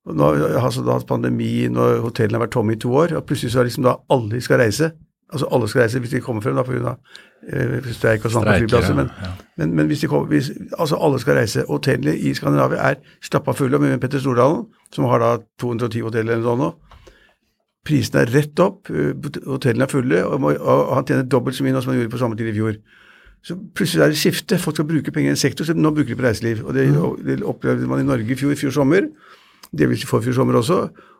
[0.04, 3.16] Og nå har altså da hatt pandemi, når hotellene har vært tomme i to år,
[3.16, 4.92] og plutselig så er liksom da alle skal reise.
[5.34, 6.94] Altså alle skal reise hvis de kommer frem da pga.
[7.44, 8.96] Eh, streik og sånn på flyplasser.
[8.96, 9.32] Men, ja.
[9.60, 11.66] men, men hvis de kommer, hvis, altså alle skal reise.
[11.68, 16.46] Hotellene i Skandinavia er stappa fulle med Petter Stordalen, som har da 210 hoteller eller
[16.46, 17.00] noe sånt.
[17.84, 19.12] Prisene er rett opp, eh,
[19.44, 22.14] hotellene er fulle, og, må, og han tjener dobbelt så mye nå som han gjorde
[22.14, 22.78] på samme tid i fjor.
[23.44, 24.56] Så plutselig er det skifte.
[24.62, 26.62] Folk skal bruke penger i en sektor, så nå bruker de på reiseliv.
[26.64, 29.10] Og det, og det opplevde man i Norge i fjor, i fjor sommer.
[29.78, 30.78] Det i forfjor sommer også.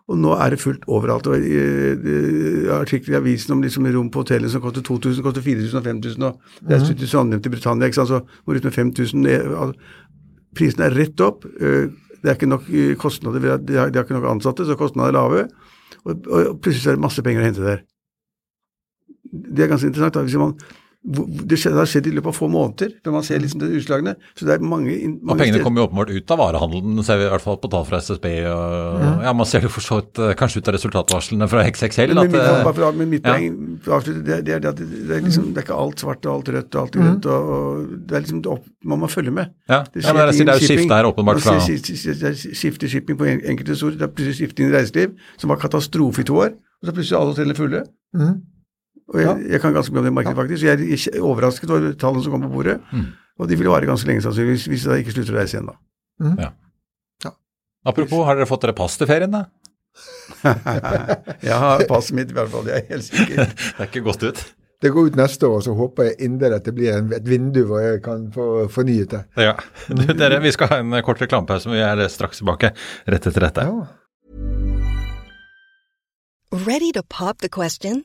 [0.09, 1.27] Og nå er det fullt overalt.
[1.27, 5.79] og uh, Artikler i avisen om liksom rom på hotellene som koster 2000, koster 4000
[5.81, 6.23] og 5000.
[6.29, 6.40] og
[6.71, 8.09] Reise ut til Trondheim til Britannia, ikke sant?
[8.12, 9.27] så må ut med 5000.
[9.27, 9.75] eh, al-
[10.55, 11.45] Prisene er rett opp.
[11.61, 11.88] eh,
[12.23, 15.49] Det er ikke nok eh, kostnader, de har, ikke nok ansatte, så kostnadene er lave.
[16.05, 17.83] Og, og plutselig er det masse penger å hente der.
[19.33, 20.14] Det er ganske interessant.
[20.14, 20.55] da, hvis man
[21.05, 24.14] det har skjedd i løpet av få måneder, når man ser liksom de utslagene.
[24.38, 27.27] Så det er mange, mange Og pengene kommer jo åpenbart ut av varehandelen, ser vi
[27.27, 28.25] i hvert fall på tall fra SSB.
[28.49, 29.35] Og, ja.
[29.37, 32.14] Man ser det for så vidt eh, kanskje ut av resultatvarslene fra XXL.
[32.17, 33.35] Men, At, eh, bare men mitt ja.
[33.37, 36.33] poeng for det, det det det, det, er liksom, det er ikke alt svart og
[36.38, 37.29] alt rødt og alt grønt.
[37.29, 39.53] Og, og det er liksom, det opp, Man må følge med.
[39.69, 39.83] ja.
[39.93, 43.77] Det ja, men det er jo skifte her åpenbart fra skifte shipping på en- enkelte
[43.77, 43.99] store.
[44.01, 46.57] Det er plutselig skifte inn i reiseliv, som var katastrofe i to år.
[46.81, 47.85] Og så plutselig alle hotellene fulle.
[48.17, 48.35] Mhm.
[49.12, 50.64] Og jeg, jeg kan ganske mye om det markedet, faktisk.
[50.64, 52.79] Jeg er overrasket over tallene som kommer på bordet.
[53.38, 56.51] Og de vil vare ganske lenge, sannsynligvis, hvis de ikke slutter å reise igjen, da.
[57.85, 59.45] Apropos, har dere fått dere pass til ferien, da?
[61.45, 62.69] Jeg har passet mitt, i hvert fall.
[62.71, 63.51] Jeg er helt sikker.
[63.77, 64.40] Det er ikke gått ut?
[64.83, 67.62] Det går ut neste år, så håper jeg inderlig at det blir en, et vindu
[67.64, 69.21] hvor jeg kan få fornyet det.
[69.40, 69.55] Ja.
[69.88, 72.75] Du, dere, vi skal ha en kort reklamepause, men vi er straks tilbake
[73.09, 73.64] rett etter dette.
[73.64, 73.87] Ja.
[76.67, 78.05] Ready to pop the question?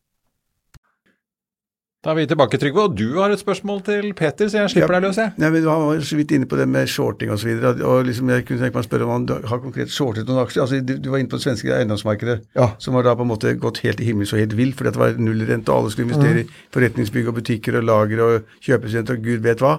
[2.01, 4.95] Da er vi tilbake, Trygve, og du har et spørsmål til Peter, så jeg slipper
[4.95, 5.33] deg løs, jeg.
[5.37, 7.51] Nei, men Du var så vidt inne på det med shorting osv.
[7.61, 10.63] Så liksom jeg kunne tenke meg å spørre om han har konkret shortet noen aksjer.
[10.63, 12.71] Altså, du, du var inne på det svenske eiendomsmarkedet, Ja.
[12.81, 15.03] som har da på en måte gått helt i himmels og helt vilt, fordi det
[15.03, 19.27] var nullrente, og alle skulle investere i forretningsbygg og butikker og lager og kjøpesenter og
[19.29, 19.75] gud vet hva.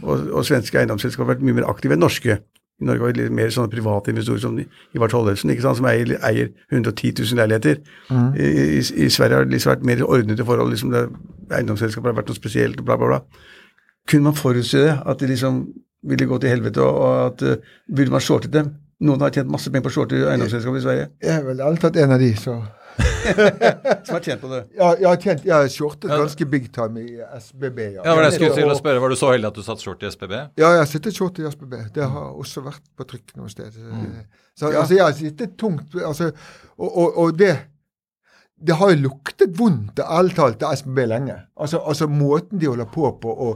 [0.00, 2.38] Og, og svenske eiendomsselskaper har vært mye mer aktive enn norske.
[2.76, 5.88] I Norge har vi litt mer sånne private investorer som Ivar Tollefsen, ikke sant, som
[5.88, 7.80] eier, eier 110 000 leiligheter.
[8.36, 10.74] I, i, I Sverige har det liksom vært mer ordnede forhold.
[10.74, 11.06] liksom det,
[11.56, 13.46] Eiendomsselskaper har vært noe spesielt, bla, bla, bla.
[14.10, 14.92] Kunne man forutse det?
[15.08, 15.64] At det liksom
[16.06, 18.74] ville gå til helvete, og, og at uh, burde man shortet dem?
[19.06, 21.08] Noen har tjent masse penger på å shorte eiendomsselskaper i Sverige.
[21.24, 22.60] Jeg er vel alt tatt en av de, så
[24.06, 24.62] Som har tjent på det.
[24.78, 27.80] Ja, jeg har tjent, jeg har shortet ganske big time i SBB.
[27.98, 29.02] Ja, Ja, men jeg skulle til å spørre.
[29.04, 30.34] Var du så heldig at du satt short i SBB?
[30.60, 31.78] Ja, jeg har sittet short i SBB.
[31.96, 33.74] Det har også vært på trykk noe sted.
[34.56, 36.30] Så altså, jeg har sittet tungt altså,
[36.76, 37.54] og, og, og det
[38.56, 41.34] det har jo luktet vondt, ærlig talt, til SBB lenge.
[41.60, 43.50] Altså, altså måten de holder på på å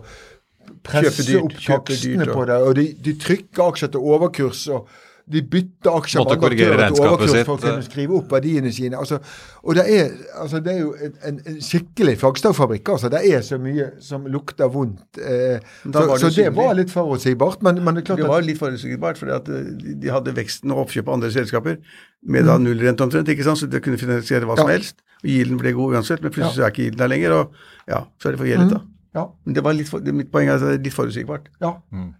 [0.84, 2.58] presse dyrt, opp taksene takstene på det.
[2.66, 4.66] Og de, de trykker aksjer til overkurs.
[4.68, 4.90] og
[5.30, 8.98] de bytter aksjer Måtte korrigere regnskapet sitt, for å kunne skrive opp verdiene sine.
[8.98, 9.20] Altså,
[9.62, 10.10] og det er,
[10.42, 12.92] altså, det er jo en, en, skikkelig flaggstavfabrikk.
[12.96, 13.10] Altså.
[13.12, 15.20] Det er så mye som lukter vondt.
[15.20, 17.62] Eh, så var det så det var litt forutsigbart.
[17.66, 20.12] Men, men det er klart Det at var litt forutsigbart, fordi at eh, de- de
[20.14, 21.78] hadde veksten og oppkjøp av andre selskaper
[22.26, 24.76] med da nullrente omtrent, ikke sant, så de kunne finansiere hva som Ja.
[24.76, 25.00] helst.
[25.22, 27.52] Og Gilden ble god uansett, men plutselig så er ikke Gilden der lenger, og
[27.88, 28.80] ja, så er det for forgjeldet, da.
[29.14, 29.24] Ja.
[29.44, 31.48] Men det var litt for, det, mitt poeng er at det er litt forutsigbart.
[31.62, 31.72] Ja,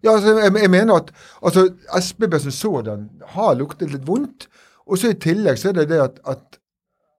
[0.02, 3.04] ja altså, jeg, jeg mener at altså, SBB som sådan
[3.36, 4.48] har luktet litt vondt.
[4.90, 6.58] Og så i tillegg så er det det at, at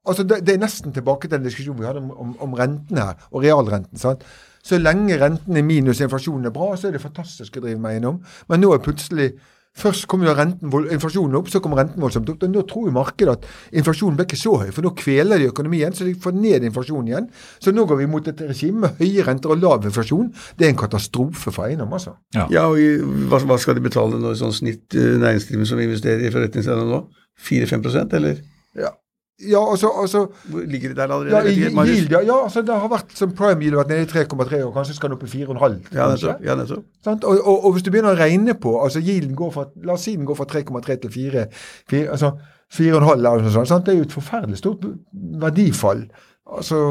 [0.07, 3.05] altså det, det er nesten tilbake til den diskusjonen vi hadde om, om, om rentene
[3.05, 4.01] her, og realrenten.
[4.01, 4.25] sant?
[4.63, 7.95] Så lenge renten er minus inflasjonen er bra, så er det fantastisk å drive med
[7.95, 8.19] eiendom.
[8.51, 9.31] Men nå er plutselig
[9.79, 12.43] Først kommer jo renten, inflasjonen opp, så kommer renten voldsomt opp.
[12.51, 13.45] Nå tror jo markedet at
[13.79, 17.07] inflasjonen ble ikke så høy, for nå kveler de økonomien, så de får ned inflasjonen
[17.07, 17.29] igjen.
[17.63, 20.27] Så nå går vi mot et regime med høye renter og lav inflasjon.
[20.59, 22.17] Det er en katastrofe for eiendom, altså.
[22.35, 22.89] Ja, og i,
[23.31, 27.05] hva, hva skal de betale når sånn snitt eh, næringsdrivende som investerer i forretningseiendom nå?
[27.41, 28.43] 4-5% eller?
[28.77, 28.91] Ja,
[29.49, 31.31] ja altså, altså ligger det der allerede?
[31.31, 34.05] ja, i, ikke, yield, ja, ja, altså det har vært som prime yield vært nede
[34.05, 35.77] i 3,3 og kanskje skal den opp i 4,5.
[35.95, 36.43] Ja, nettopp.
[36.45, 36.83] Ja, nettopp.
[37.23, 40.05] Og, og, og hvis du begynner å regne på altså yielden går fra, La oss
[40.07, 41.45] si den går fra 3,3 til 4,
[41.91, 42.35] 4 altså
[42.71, 43.69] 4,5 eller noe sånt.
[43.71, 43.85] Sant?
[43.87, 44.85] Det er jo et forferdelig stort
[45.41, 46.05] verdifall.
[46.57, 46.83] Altså,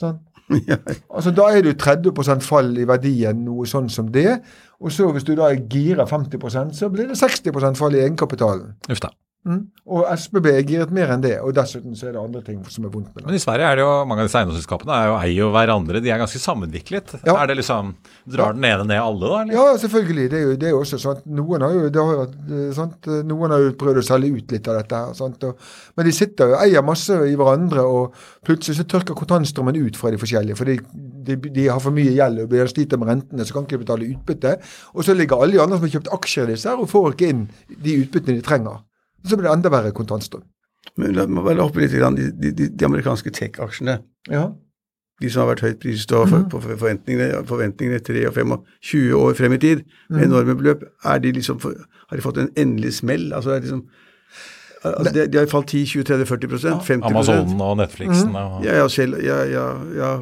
[0.00, 0.24] sant?
[0.64, 0.78] Ja.
[1.12, 1.78] altså Da er det jo
[2.16, 4.38] 30 fall i verdien, noe sånn som det.
[4.80, 8.76] Og så hvis du da girer 50% så blir det 60% fall i egenkapitalen.
[8.88, 9.10] Uff da.
[9.46, 9.60] Mm.
[9.88, 12.84] Og SBB er giret mer enn det, og dessuten så er det andre ting som
[12.84, 13.26] er vondt med det.
[13.28, 16.02] Men i Sverige er det jo mange av disse eiendomsselskapene er jo eier jo hverandre.
[16.04, 17.14] De er ganske sammenviklet.
[17.22, 17.36] Ja.
[17.38, 17.94] Er det liksom
[18.28, 19.38] Drar den ene ned alle, da?
[19.44, 19.54] Eller?
[19.56, 20.26] Ja, selvfølgelig.
[20.32, 21.22] Det er jo, det er jo også sant.
[21.38, 23.08] Noen har jo, det har eh, sant?
[23.30, 25.00] Noen har jo prøvd å selge ut litt av dette.
[25.06, 25.38] her?
[25.48, 29.78] Og, men de sitter jo og eier masse i hverandre, og plutselig så tørker kontantstrømmen
[29.78, 30.58] ut fra de forskjellige.
[30.58, 33.78] for de, de har for mye gjeld og blir sliter med rentene, så kan ikke
[33.78, 34.58] de betale utbytte.
[34.94, 37.14] Og så ligger alle de andre som har kjøpt aksjer i disse her, og får
[37.14, 38.84] ikke inn de utbyttene de trenger.
[39.26, 40.46] Så blir det enda verre kontantstrøm.
[40.98, 43.98] Men la meg bare hoppe litt i de, de, de, amerikanske tech-aksjene.
[44.30, 44.48] Ja.
[45.18, 48.68] De som har vært høyt priset og for, på forventningene, forventningene 3 og 5 og
[48.86, 49.80] 20 år frem i tid,
[50.14, 51.74] med enorme beløp, er de liksom for,
[52.08, 53.32] har de fått en endelig smell?
[53.34, 53.82] Altså, er liksom,
[54.84, 56.54] altså de, de har falt 10, 20, 30, 40
[56.86, 59.66] 50 Amazonen og Netflixen og Ja, ja, selv, ja, ja,
[59.98, 60.12] ja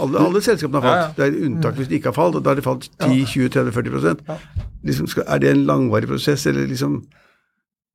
[0.00, 1.20] alle, alle selskapene har Ja, falt.
[1.20, 3.48] Det er unntak hvis de ikke har falt, og da har de falt 10, 20,
[3.58, 4.16] 30, 40
[4.82, 7.02] liksom, skal, Er det en langvarig prosess, eller liksom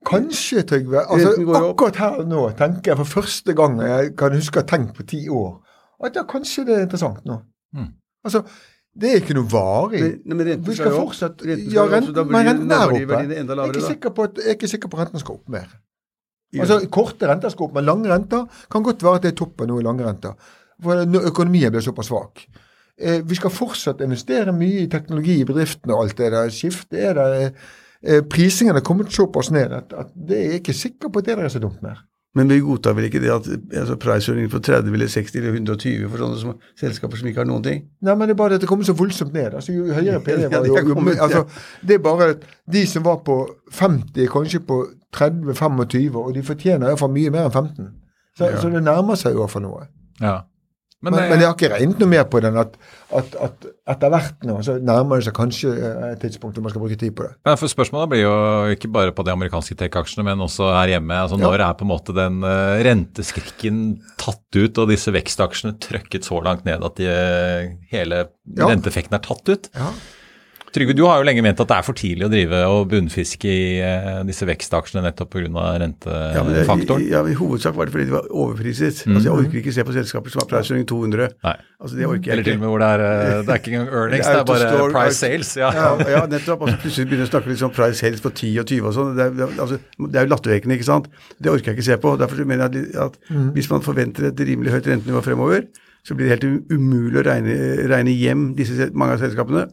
[0.06, 1.02] Kanskje, Trygve.
[1.10, 1.32] Altså,
[1.70, 5.06] akkurat her nå tenker jeg for første gang jeg kan huske å ha tenkt på
[5.08, 5.58] ti år,
[6.04, 7.39] at ja, kanskje det er interessant nå.
[7.76, 7.92] Mm.
[8.26, 8.44] Altså,
[9.00, 10.02] det er ikke noe varig.
[10.02, 12.86] Men- men renten Vi skal skal fortsatt Renten skal Ja, opp, renten, men renten er
[12.88, 13.00] oppe.
[13.00, 15.68] Jeg er, på at, jeg er ikke sikker på at renten skal opp mer.
[16.60, 19.68] Altså, Korte renter skal opp, men lange renter kan godt være at det er toppen
[19.68, 20.36] nå i lange renter.
[20.82, 22.46] For når økonomien blir såpass svak.
[23.00, 26.50] Eh, vi skal fortsatt investere mye i teknologi i bedriftene og alt det der.
[26.54, 27.54] Skiftet er det.
[28.04, 31.26] Eh, prisingen er kommet såpass ned at, at det er jeg ikke sikker på at
[31.30, 32.02] det der er så dumt mer.
[32.36, 33.46] Men vi godtar vel ikke det at
[33.78, 37.46] altså, price-earning på 30 eller 60 eller 120 for sånne som, selskaper som ikke har
[37.46, 37.84] noen ting?
[38.02, 39.54] Nei, men det er bare at det kommer så voldsomt ned.
[39.54, 41.44] Altså, jo høyere PD var det jo, jo kommet, altså,
[41.86, 43.38] Det er bare at de som var på
[43.78, 44.80] 50, kanskje på
[45.16, 47.92] 30-25, og de fortjener iallfall mye mer enn 15.
[48.38, 48.58] Så, Ja.
[48.62, 49.86] så det nærmer seg jo iallfall noe.
[50.22, 50.39] Ja.
[51.04, 52.78] Men, Men, men jeg har ikke regnet noe mer på den at,
[53.12, 56.72] at, at etter hvert nå så nærmer det seg kanskje eh, et tidspunkt hvor man
[56.72, 57.34] skal bruke tid på det.
[57.44, 58.32] Ja, for Spørsmålet blir jo
[58.72, 61.18] ikke bare på de amerikanske tech-aksjene, men også her hjemme.
[61.26, 61.44] altså Ja.
[61.44, 63.84] Når er på en måte den uh, renteskrikken
[64.22, 68.24] tatt ut, og disse vekstaksjene trøkket så langt ned at de, eh, hele
[68.56, 68.68] Ja.
[68.72, 69.70] renteeffekten er tatt ut?
[69.76, 69.92] Ja.
[70.74, 73.46] Trygve, du har jo lenge ment at det er for tidlig å drive og bunnfiske
[73.46, 75.46] i eh, disse vekstaksjene nettopp pga.
[75.46, 77.04] Ja, men det, rentefaktoren.
[77.06, 79.04] i, ja, I hovedsak var det fordi de var overpriset.
[79.06, 79.20] Mm.
[79.20, 81.28] Altså, jeg orker ikke se på selskaper som har price-earning 200.
[81.46, 81.54] Nei.
[81.84, 83.74] Altså, det orker jeg Eller til og med hvor det er, eh, det er ikke
[83.76, 85.52] engang earnings, Det det er er bare price sales.
[85.62, 85.70] Ja.
[85.78, 86.66] Ja, ja, nettopp.
[86.66, 89.14] Altså, plutselig begynner å snakke litt om price sales på 10 og 20 og sånn.
[89.20, 91.08] Det, er- er- altså, det er jo lattervekkende, ikke sant.
[91.38, 92.16] Det orker jeg ikke se på.
[92.24, 93.22] Derfor mener jeg at, at
[93.60, 95.70] hvis man forventer et rimelig høyt rentenivå fremover,
[96.04, 97.54] så blir det helt um- umulig å regne,
[97.94, 99.68] regne hjem disse, mange av selskapene.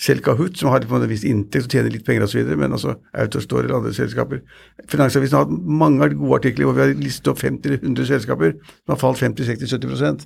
[0.00, 2.94] Selv Kahoot, som har på en viss inntekt og tjener litt penger osv., men altså
[3.20, 4.38] Autostore eller andre selskaper.
[4.88, 9.00] Finansavisen har hatt mange gode artikler hvor vi har listet opp 50-100 selskaper som har
[9.02, 10.24] falt 50-60-70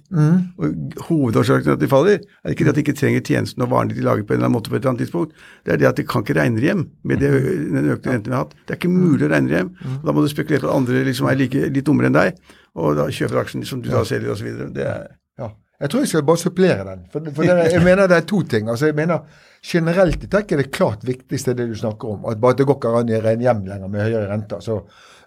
[0.59, 3.71] Og Hovedårsaken til at de faller, er ikke det at de ikke trenger tjenesten og
[3.73, 5.35] varene de lager på en eller annen måte på et eller annet tidspunkt,
[5.67, 7.33] det er det at de kan ikke regne hjem med det,
[7.75, 8.55] den økte renten vi har hatt.
[8.69, 9.73] Det er ikke mulig å regne hjem.
[9.99, 12.39] og Da må du spekulere på at andre liksom er like, litt dummere enn deg,
[12.79, 14.53] og da kjøper aksjen som du da selger osv.
[14.75, 15.51] Det er Ja.
[15.83, 17.01] Jeg tror jeg skal bare supplere den.
[17.13, 18.69] For, for det, er- jeg mener det er to ting.
[18.71, 19.25] Altså jeg mener
[19.65, 22.25] Generelt i tech er det klart viktigste det du snakker om.
[22.29, 24.61] At bare det går ikke an å regne hjem lenger med høyere renter.
[24.65, 24.81] Så,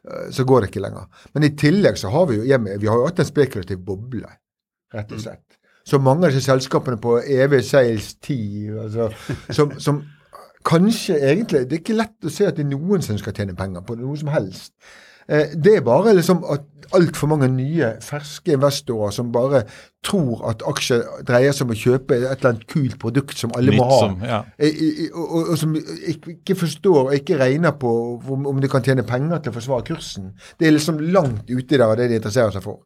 [0.05, 1.07] eh, så går det ikke lenger.
[1.33, 4.29] Men i tillegg så har vi jo hjemme, vi har jo hatt en spekulativ boble,
[4.93, 5.57] rett og slett.
[5.87, 9.09] Så mange av disse selskapene på evig seils tid, altså,
[9.49, 10.03] som, som
[10.67, 13.55] kanskje egentlig Det er ikke lett å se at det er noen som skal tjene
[13.55, 14.73] penger på noe som helst.
[15.29, 16.61] Eh, Det er bare liksom at
[16.95, 19.63] altfor mange nye, ferske investorer som bare
[20.07, 23.73] tror at aksjer dreier seg om å kjøpe et eller annet kult produkt som alle
[23.75, 23.97] må ha.
[23.99, 24.43] som- ja.
[24.57, 27.91] Eh, Og, og, og som ikke forstår og ikke regner på
[28.31, 30.33] om, om de kan tjene penger til å forsvare kursen.
[30.57, 32.79] Det er liksom langt ute der av det de interesserer seg for.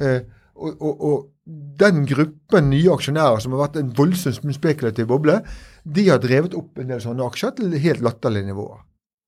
[0.00, 0.20] Eh,
[0.56, 1.32] og, og, og
[1.80, 5.40] den gruppen nye aksjonærer som har vært en voldsomt spekulativ boble,
[5.84, 8.80] de har drevet opp en del sånne aksjer til helt latterlige nivåer.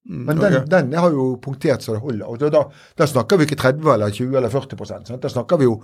[0.08, 0.68] Men den, okay.
[0.72, 2.24] den har jo punktert så det holder.
[2.28, 2.62] Og da, da,
[2.96, 5.10] da snakker vi ikke 30 eller 20 eller 40 sant?
[5.20, 5.74] Da snakker vi jo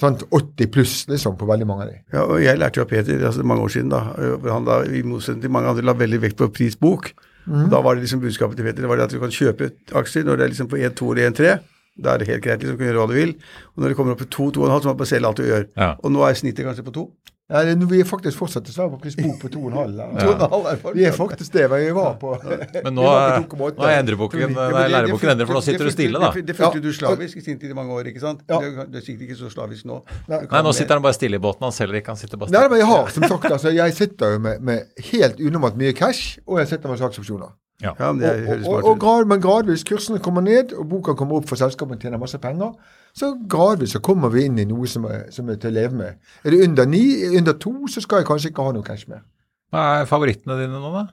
[0.00, 2.00] sant, 80 pluss liksom, på veldig mange av de.
[2.14, 4.00] Ja, og jeg lærte jo av Peter altså mange år siden, da,
[4.48, 7.12] han da, i motsetning til mange andre, la veldig vekt på prisbok.
[7.46, 7.68] Mm.
[7.72, 10.24] Da var det liksom budskapet til Peter det var det at du kan kjøpe aksjer
[10.26, 11.54] når det er liksom på 1,2 eller 1,3.
[11.96, 13.36] Da er det helt greit, liksom, du kan gjøre hva du vil.
[13.74, 15.68] Og når det kommer opp til 2-2,5, så må man bare selge alt du gjør.
[15.76, 15.94] Ja.
[16.00, 17.06] Og nå er snittet kanskje på 2.
[17.46, 20.00] Ja, det, vi er faktisk fortsatt dessverre på prisbok på 2,5.
[20.18, 20.92] Ja.
[20.96, 24.42] Vi er faktisk det, vi var på Men nå, vi var på nå er endreboken,
[24.42, 26.32] Ja, nei, læreboken endret, for nå sitter du stille, da.
[26.34, 28.42] Det, følte du slavisk i sin tid i mange år, ikke sant?
[28.50, 28.58] Ja.
[28.64, 30.00] Det, det er sikkert ikke så slavisk nå.
[30.32, 30.40] Nei.
[30.50, 31.68] Du nå sitter han bare stille i båten.
[31.68, 34.34] Han selger ikke, han sitter bare Nei, men jeg har, som sagt, altså, jeg sitter
[34.34, 37.54] jo med, med helt unormalt mye cash, og jeg sitter med saksopsjoner.
[37.84, 41.48] Ja, men Og, og, og, grad, men gradvis kursene kommer ned, og boka kommer opp
[41.50, 42.72] for selskapene tjener masse penger.
[43.16, 45.98] Så gradvis så kommer vi inn i noe som er, som er til å leve
[45.98, 46.20] med.
[46.44, 47.04] Er det under ni,
[47.36, 49.26] under to, så skal jeg kanskje ikke ha noe cash mer.
[49.72, 51.04] Hva er favorittene dine nå, da?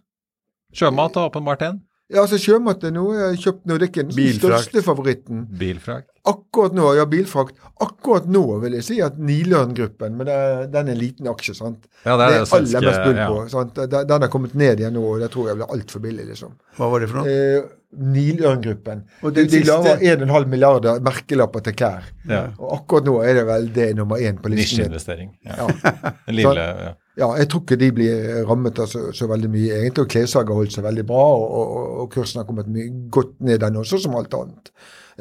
[0.73, 1.82] Sjømat er åpenbart en.
[2.13, 5.45] Ja, altså Sjømat er noe jeg har kjøpt den største favoritten.
[5.60, 6.12] Bilfrakt.
[6.30, 7.58] Akkurat nå, ja, bilfrakt.
[7.84, 11.56] Akkurat nå vil jeg si at Nilørn-gruppen, men det, er- den er en liten aksje,
[11.58, 11.88] sant.
[12.06, 13.28] Ja, det er det aller mest bull ja.
[13.32, 13.39] på.
[13.52, 13.82] Sant?
[13.91, 16.54] Den den har kommet ned igjen nå, og det tror jeg blir altfor billig, liksom.
[16.78, 17.34] Hva var det for noe?
[17.34, 19.03] Eh, Nilørn-gruppen.
[19.21, 22.10] Og De, de lager 1,5 milliarder merkelapper til klær.
[22.29, 22.47] Ja.
[22.58, 24.84] Og akkurat nå er det vel det nummer én på listen.
[24.84, 25.34] Nisjeinvestering.
[25.45, 25.69] Ja.
[25.69, 26.53] Ja.
[26.63, 26.93] Ja.
[27.13, 29.75] Ja, jeg tror ikke de blir rammet av så, så veldig mye.
[29.84, 32.88] Egentlig og klessalget har holdt seg veldig bra, og, og, og kursen har kommet mye
[33.13, 34.71] godt ned den også, som alt annet.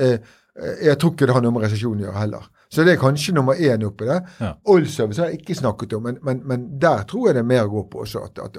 [0.00, 0.14] Eh,
[0.84, 2.48] jeg tror ikke det har noe med resesjon å gjøre heller.
[2.72, 4.18] Så det er kanskje nummer én oppi det.
[4.40, 4.50] Ja.
[4.72, 7.66] Oldservice har jeg ikke snakket om, men, men, men der tror jeg det er mer
[7.68, 8.22] å gå på også.
[8.28, 8.56] At, at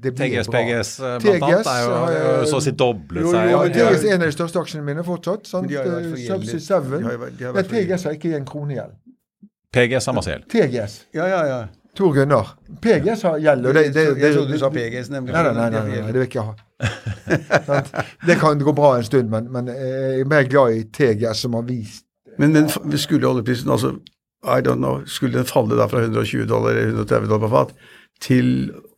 [0.00, 0.60] det blir TGS, bra.
[0.64, 3.50] PGS eh, blant annet er jo, har er jo så å si doblet seg.
[3.52, 5.48] Ja, jo, TGS er en av de største aksjene mine fortsatt.
[5.48, 5.68] Sant?
[5.68, 6.64] De har jo Subsea gjeldet.
[6.64, 6.90] 7.
[6.98, 7.88] De har jo vært- de har Ja, vært for gjeldet.
[7.94, 8.94] TGS har ikke en krone gjeld.
[9.74, 10.46] PGS har masse gjeld.
[10.56, 10.98] TGS.
[11.16, 11.62] Ja, ja, ja.
[11.94, 12.54] Tor Gunnar.
[12.82, 13.66] PGS har gjeld.
[13.66, 15.32] og det- det- jeg det- trodde du sa PGS, nemlig.
[15.32, 16.54] Nei, nei, nei, nei, det vil ikke jeg ha.
[18.26, 21.54] Det kan gå bra en stund, men, men jeg er mer glad i TGS, som
[21.54, 22.04] har vist
[22.38, 23.92] Men, men skulle oljeprisen altså
[24.44, 27.70] I don't know, skulle den falle da fra 120 dollar eller 130 dollar på fat
[28.20, 28.50] til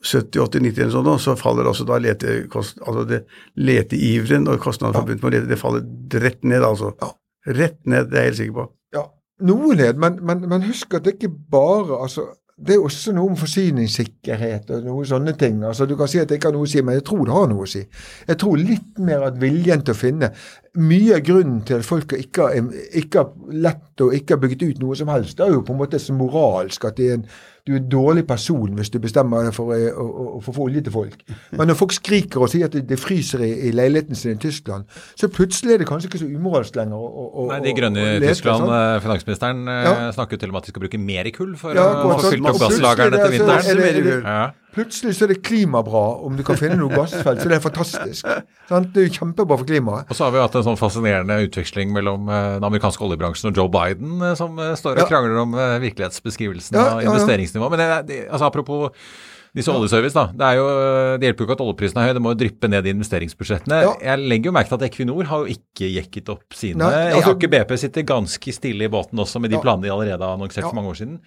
[0.05, 3.21] 70-80-90 eller sånn, så faller også da letekost, altså det
[3.57, 5.85] leteiveren og kostnaden forbundet med å lete, det faller
[6.25, 6.91] rett ned, altså.
[7.47, 8.67] Rett ned, det er jeg helt sikker på.
[8.97, 9.05] Ja,
[9.49, 12.27] noe ned, men, men, men husk at det ikke bare altså,
[12.57, 15.59] Det er også noe om forsyningssikkerhet og noen sånne ting.
[15.65, 17.35] altså Du kan si at det ikke har noe å si, men jeg tror det
[17.35, 17.83] har noe å si.
[18.29, 20.31] Jeg tror litt mer at viljen til å finne
[20.77, 24.97] Mye av grunnen til at folk ikke har, lett og ikke har bygget ut noe
[24.97, 27.23] som helst, det er jo på en måte så moralsk at det er en,
[27.67, 30.69] du er en dårlig person hvis du bestemmer deg for å, å, å, å få
[30.69, 31.17] olje til folk.
[31.59, 34.87] Men når folk skriker og sier at det, fryser i, i leiligheten sin i Tyskland,
[35.19, 38.21] så plutselig er det kanskje ikke så umoralsk lenger å, å, Nei, De grønne i
[38.23, 39.97] Tyskland, eh, finansministeren, eh, Ja.
[40.37, 42.37] jo til og med at de skal bruke mer kull for Ja, å få sånn.
[42.37, 44.55] fylt opp gasslagerne er til vinteren.
[44.77, 44.83] Ja.
[44.83, 48.27] Plutselig så er det klimabra om du kan finne noe gassfelt, så det er fantastisk.
[48.69, 48.93] Sant?
[48.93, 50.11] Det er jo kjempebra for klimaet.
[50.11, 53.57] Og så har vi hatt en sånn fascinerende utveksling mellom eh, den amerikanske oljebransjen og
[53.57, 55.09] Joe Biden, eh, som eh, står og Ja.
[55.09, 57.15] krangler om virkelighetsbeskrivelsen Ja, av ja, ja.
[57.15, 57.71] investeringsnivå.
[57.73, 58.91] Men det, det, altså, apropos
[59.57, 60.27] disse oljeservice, da.
[60.37, 60.65] Det, jo,
[61.17, 63.79] det hjelper jo ikke at oljeprisen er høy, det må jo dryppe ned i investeringsbudsjettene.
[63.87, 63.95] Ja.
[64.05, 66.83] Jeg legger jo merke til at Equinor har jo ikke jekket opp sine.
[66.85, 69.63] Nei, altså- Aker BP sitter ganske stille i båten også med de Ja.
[69.65, 70.69] planene de allerede har annonsert Ja.
[70.69, 71.21] for mange år siden.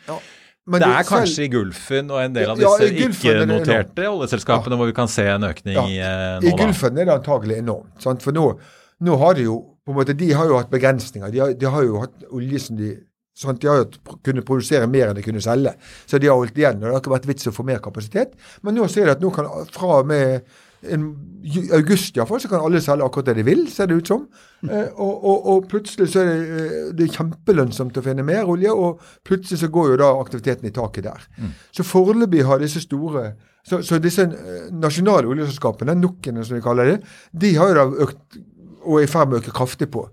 [0.68, 0.72] Ja.
[0.72, 4.06] Men det er selv- kanskje i Gulfen og en del av disse i det ikke-noterte
[4.12, 5.86] oljeselskapene hvor vi kan se en økning Ja.
[5.86, 6.64] eh, I nå, da.
[6.66, 8.02] Gulfen er det antagelig enormt.
[8.04, 8.22] Sant?
[8.22, 8.60] For nå,
[9.02, 9.56] nå har de jo
[9.88, 11.32] på en måte, De har jo hatt begrensninger.
[11.32, 12.92] De har, de har jo hatt olje som de
[13.36, 13.60] sant?
[13.60, 15.74] De har jo kunnet produsere mer enn de kunne selge.
[16.06, 16.76] Så de har holdt igjen.
[16.76, 18.34] og Det har ikke vært vits å få mer kapasitet.
[18.62, 20.44] Men nå ser de at nå kan fra og med
[20.84, 21.04] en,
[21.44, 24.28] ju- august iallfall, så kan alle selge akkurat det de vil, ser det ut som.
[24.64, 28.48] Eh, og, og, og plutselig så er det, eh, det er kjempelønnsomt å finne mer
[28.48, 31.28] olje, og plutselig så går jo da aktiviteten i taket der.
[31.76, 33.34] Så foreløpig har disse store
[33.68, 37.00] så, så disse eh, nasjonale oljeselskapene, NOK-ene som vi kaller det,
[37.42, 38.40] de har jo da økt
[38.88, 40.06] og er i ferd med å øke kraftig på.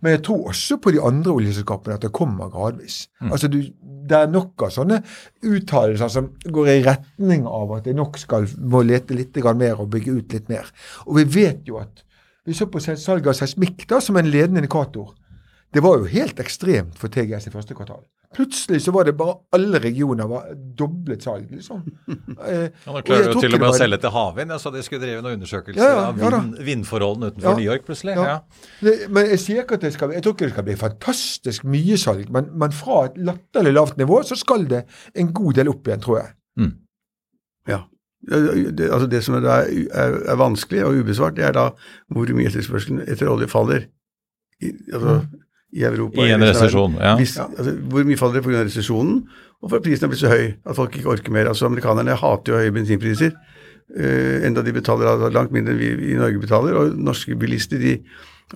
[0.00, 3.06] Men jeg tror også på de andre oljeselskapene at det kommer gradvis.
[3.32, 3.60] Altså du,
[4.06, 5.00] Det er nok av sånne
[5.42, 9.90] uttalelser som går i retning av at det nok skal må lete litt mer og
[9.90, 10.68] bygge ut litt mer.
[11.06, 12.04] Og vi vet jo at
[12.46, 15.14] vi så på salget av seismikk da, som en ledende indikator.
[15.74, 18.04] Det var jo helt ekstremt for TGS i første kvartal.
[18.34, 21.84] Plutselig så var det bare alle regioner var doblet salg, liksom.
[22.46, 24.50] Eh, Ja, nå klarer du til og med å selge til havvind.
[24.54, 27.56] Jeg så de skulle drive noen undersøkelser Ja, ja, av vind, vindforholdene utenfor Ja.
[27.60, 28.16] New York plutselig.
[28.18, 28.26] Ja.
[28.26, 28.66] Ja.
[28.82, 31.64] Det, men jeg sier ikke at det skal, jeg tror ikke det skal bli fantastisk
[31.76, 34.82] mye salg, men, men fra et latterlig lavt nivå så skal det
[35.14, 36.32] en god del opp igjen, tror jeg.
[37.68, 37.82] Ja.
[38.26, 39.44] Det, altså det som er,
[39.94, 41.66] er, er vanskelig og ubesvart, det er da
[42.10, 43.84] hvor mye etterspørselen etter olje faller
[44.64, 45.20] i, altså,
[45.72, 46.22] i Europa.
[46.22, 47.16] I en resesjon, ja.
[47.18, 48.62] Hvis, altså, hvor mye faller det pga.
[48.68, 49.20] resesjonen,
[49.62, 51.50] og for at prisen er blitt så høy at folk ikke orker mer.
[51.50, 53.36] Altså Amerikanerne hater jo høye bensinpriser,
[53.86, 56.74] Uh, enda de betaler langt mindre enn vi i Norge betaler.
[56.74, 57.92] Og norske bilister, de,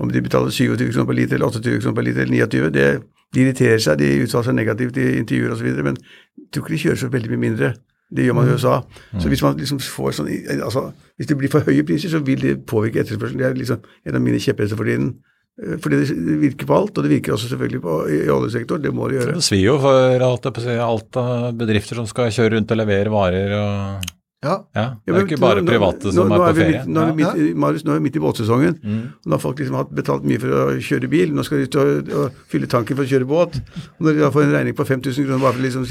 [0.02, 2.88] om de betaler 27 kroner per liter, eller 28 kroner per liter, eller 29, det,
[3.34, 6.82] de irriterer seg, de uttaler seg negativt i intervjuer osv., men jeg tror ikke de
[6.82, 7.72] kjører så veldig mye mindre.
[8.10, 8.80] Det gjør man i USA.
[9.22, 10.30] Så hvis man liksom får sånn,
[10.66, 13.38] altså, hvis det blir for høye priser, så vil det påvirke etterspørselen.
[13.38, 15.12] Det er liksom en av mine kjepphester for tiden.
[15.60, 18.82] Eh, Fordi det virker på alt, og det virker også selvfølgelig på, i, oljesektoren.
[18.86, 19.34] Det må det gjøre.
[19.40, 20.48] Det svir jo for alt,
[20.86, 24.08] alt av bedrifter som skal kjøre rundt og levere varer og
[24.40, 24.54] Ja.
[24.72, 26.78] Ja, det er ikke bare private nå- som nå er på ferie.
[26.78, 27.54] Midt, nå, er vi midt, ja.
[27.60, 28.78] Marius, nå er vi midt i båtsesongen.
[28.80, 29.02] Mm.
[29.20, 31.34] og Nå har folk liksom hatt betalt mye for å kjøre bil.
[31.36, 33.58] Nå skal de ut og, og fylle tanken for å kjøre båt.
[33.98, 35.84] Og når de da får en regning på 5000 kroner bare for å liksom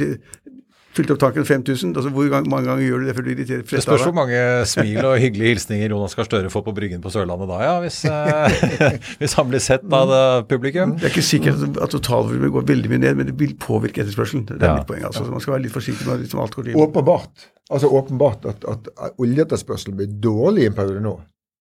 [0.98, 3.62] Fylt opp tanken 5000, altså hvor gang, mange ganger gjør du det før du irriterer
[3.62, 7.04] Det spørs av hvor mange smil og hyggelige hilsninger Jonas Gahr Støre får på Bryggen
[7.04, 7.76] på Sørlandet da, ja.
[7.84, 10.96] Hvis, eh, hvis han blir sett av det publikum.
[10.98, 14.02] Det er ikke sikkert at, at totalvolumet går veldig mye ned, men det vil påvirke
[14.02, 14.48] etterspørselen.
[14.50, 14.76] Det er Ja.
[14.82, 15.06] mitt poeng.
[15.06, 15.24] altså.
[15.28, 16.82] Så man skal være litt forsiktig med liksom alt går til.
[16.82, 17.48] Åpenbart.
[17.70, 18.90] Altså åpenbart at, at
[19.22, 21.20] oljeetterspørselen blir dårlig i en periode nå.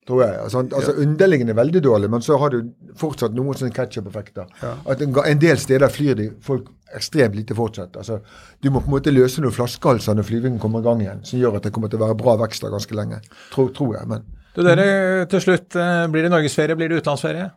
[0.08, 0.38] Tror jeg.
[0.40, 2.62] Altså, altså Underliggende er veldig dårlig, men så har du
[2.96, 4.48] fortsatt noen sånne ketsjup-effekter.
[4.64, 7.96] At en, en del steder flyr de folk ekstremt lite fortsatt.
[8.00, 8.20] Altså,
[8.64, 11.40] du må på en måte løse noen flaskehalser når flyvingen kommer i gang igjen, som
[11.42, 13.20] gjør at det kommer til å være bra vekst der ganske lenge.
[13.52, 14.10] Tror, tror jeg.
[14.14, 14.26] men...
[14.56, 17.50] Du dere, til slutt, eh, blir det norgesferie, blir det utenlandsferie?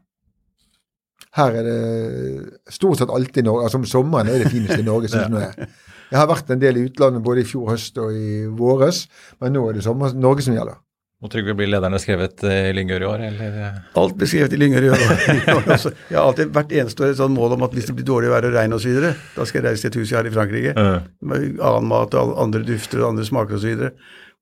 [1.40, 3.70] Her er det stort sett alltid Norge.
[3.70, 5.70] Altså om sommeren er det fineste i Norge, syns jeg.
[6.12, 9.06] Jeg har vært en del i utlandet både i fjor høst og i våres,
[9.40, 10.82] men nå er det sommer Norge som gjelder.
[11.22, 13.76] Må Trygve blir lederne skrevet eh, i Lyngør i år, eller?
[14.02, 15.04] Alt blir skrevet i Lyngør i år.
[15.76, 18.08] Altså, jeg har alltid hvert eneste år et sånt mål om at hvis det blir
[18.08, 18.96] dårlig vær og regn osv.,
[19.36, 20.74] da skal jeg reise til et hus jeg har i Frankrike.
[21.22, 23.86] Med annen mat og andre dufter og andre smaker osv.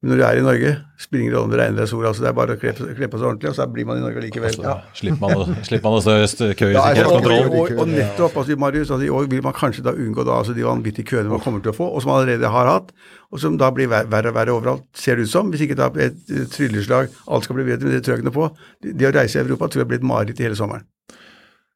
[0.02, 2.06] Men når du er i Norge, spiller ingen rolle om det regner eller sol.
[2.08, 4.22] Altså det er bare å kle, på seg ordentlig, og så blir man i Norge
[4.24, 4.54] likevel.
[4.64, 4.76] Ja.
[4.95, 7.52] Slipper man, å- slipper man å stå i kø i Ja, jeg- Og, sikkerhetskontrollen?
[7.60, 10.56] og, og nettopp, altså, Marius, altså, i år vil man kanskje da unngå da, altså,
[10.56, 12.93] de vanvittige køene man kommer til å få, og som man allerede har hatt,
[13.32, 15.52] og som da blir verre og verre overalt, ser det ut som.
[15.52, 16.16] Hvis ikke da et
[16.56, 18.56] trylleslag, alt skal bli bedre, men det tror jeg ikke noe på.
[18.82, 20.88] Det, det å reise i Europa tror jeg blir et mareritt i hele sommeren.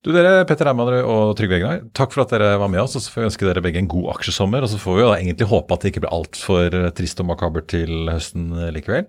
[0.04, 2.98] Du dere, Petter Hermanrud og Trygve Egnar, takk for at dere var med oss.
[3.00, 4.66] og Så får vi ønske dere begge en god aksjesommer.
[4.66, 7.30] Og så får vi jo da egentlig håpe at det ikke blir altfor trist og
[7.30, 9.08] makabert til høsten likevel.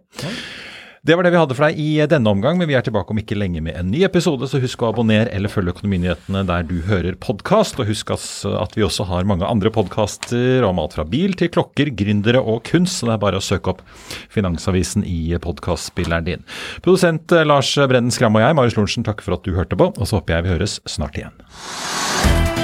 [1.05, 3.19] Det var det vi hadde for deg i denne omgang, men vi er tilbake om
[3.21, 6.79] ikke lenge med en ny episode, så husk å abonnere eller følge Økonominyhetene der du
[6.87, 7.77] hører podkast.
[7.77, 11.93] Og husk at vi også har mange andre podkaster om alt fra bil til klokker,
[11.93, 13.85] gründere og kunst, så det er bare å søke opp
[14.33, 16.49] Finansavisen i podkastspilleren din.
[16.81, 19.93] Produsent eh, Lars Brennen Skram og jeg, Marius Lorentzen, takk for at du hørte på,
[19.93, 22.64] og så håper jeg vi høres snart igjen.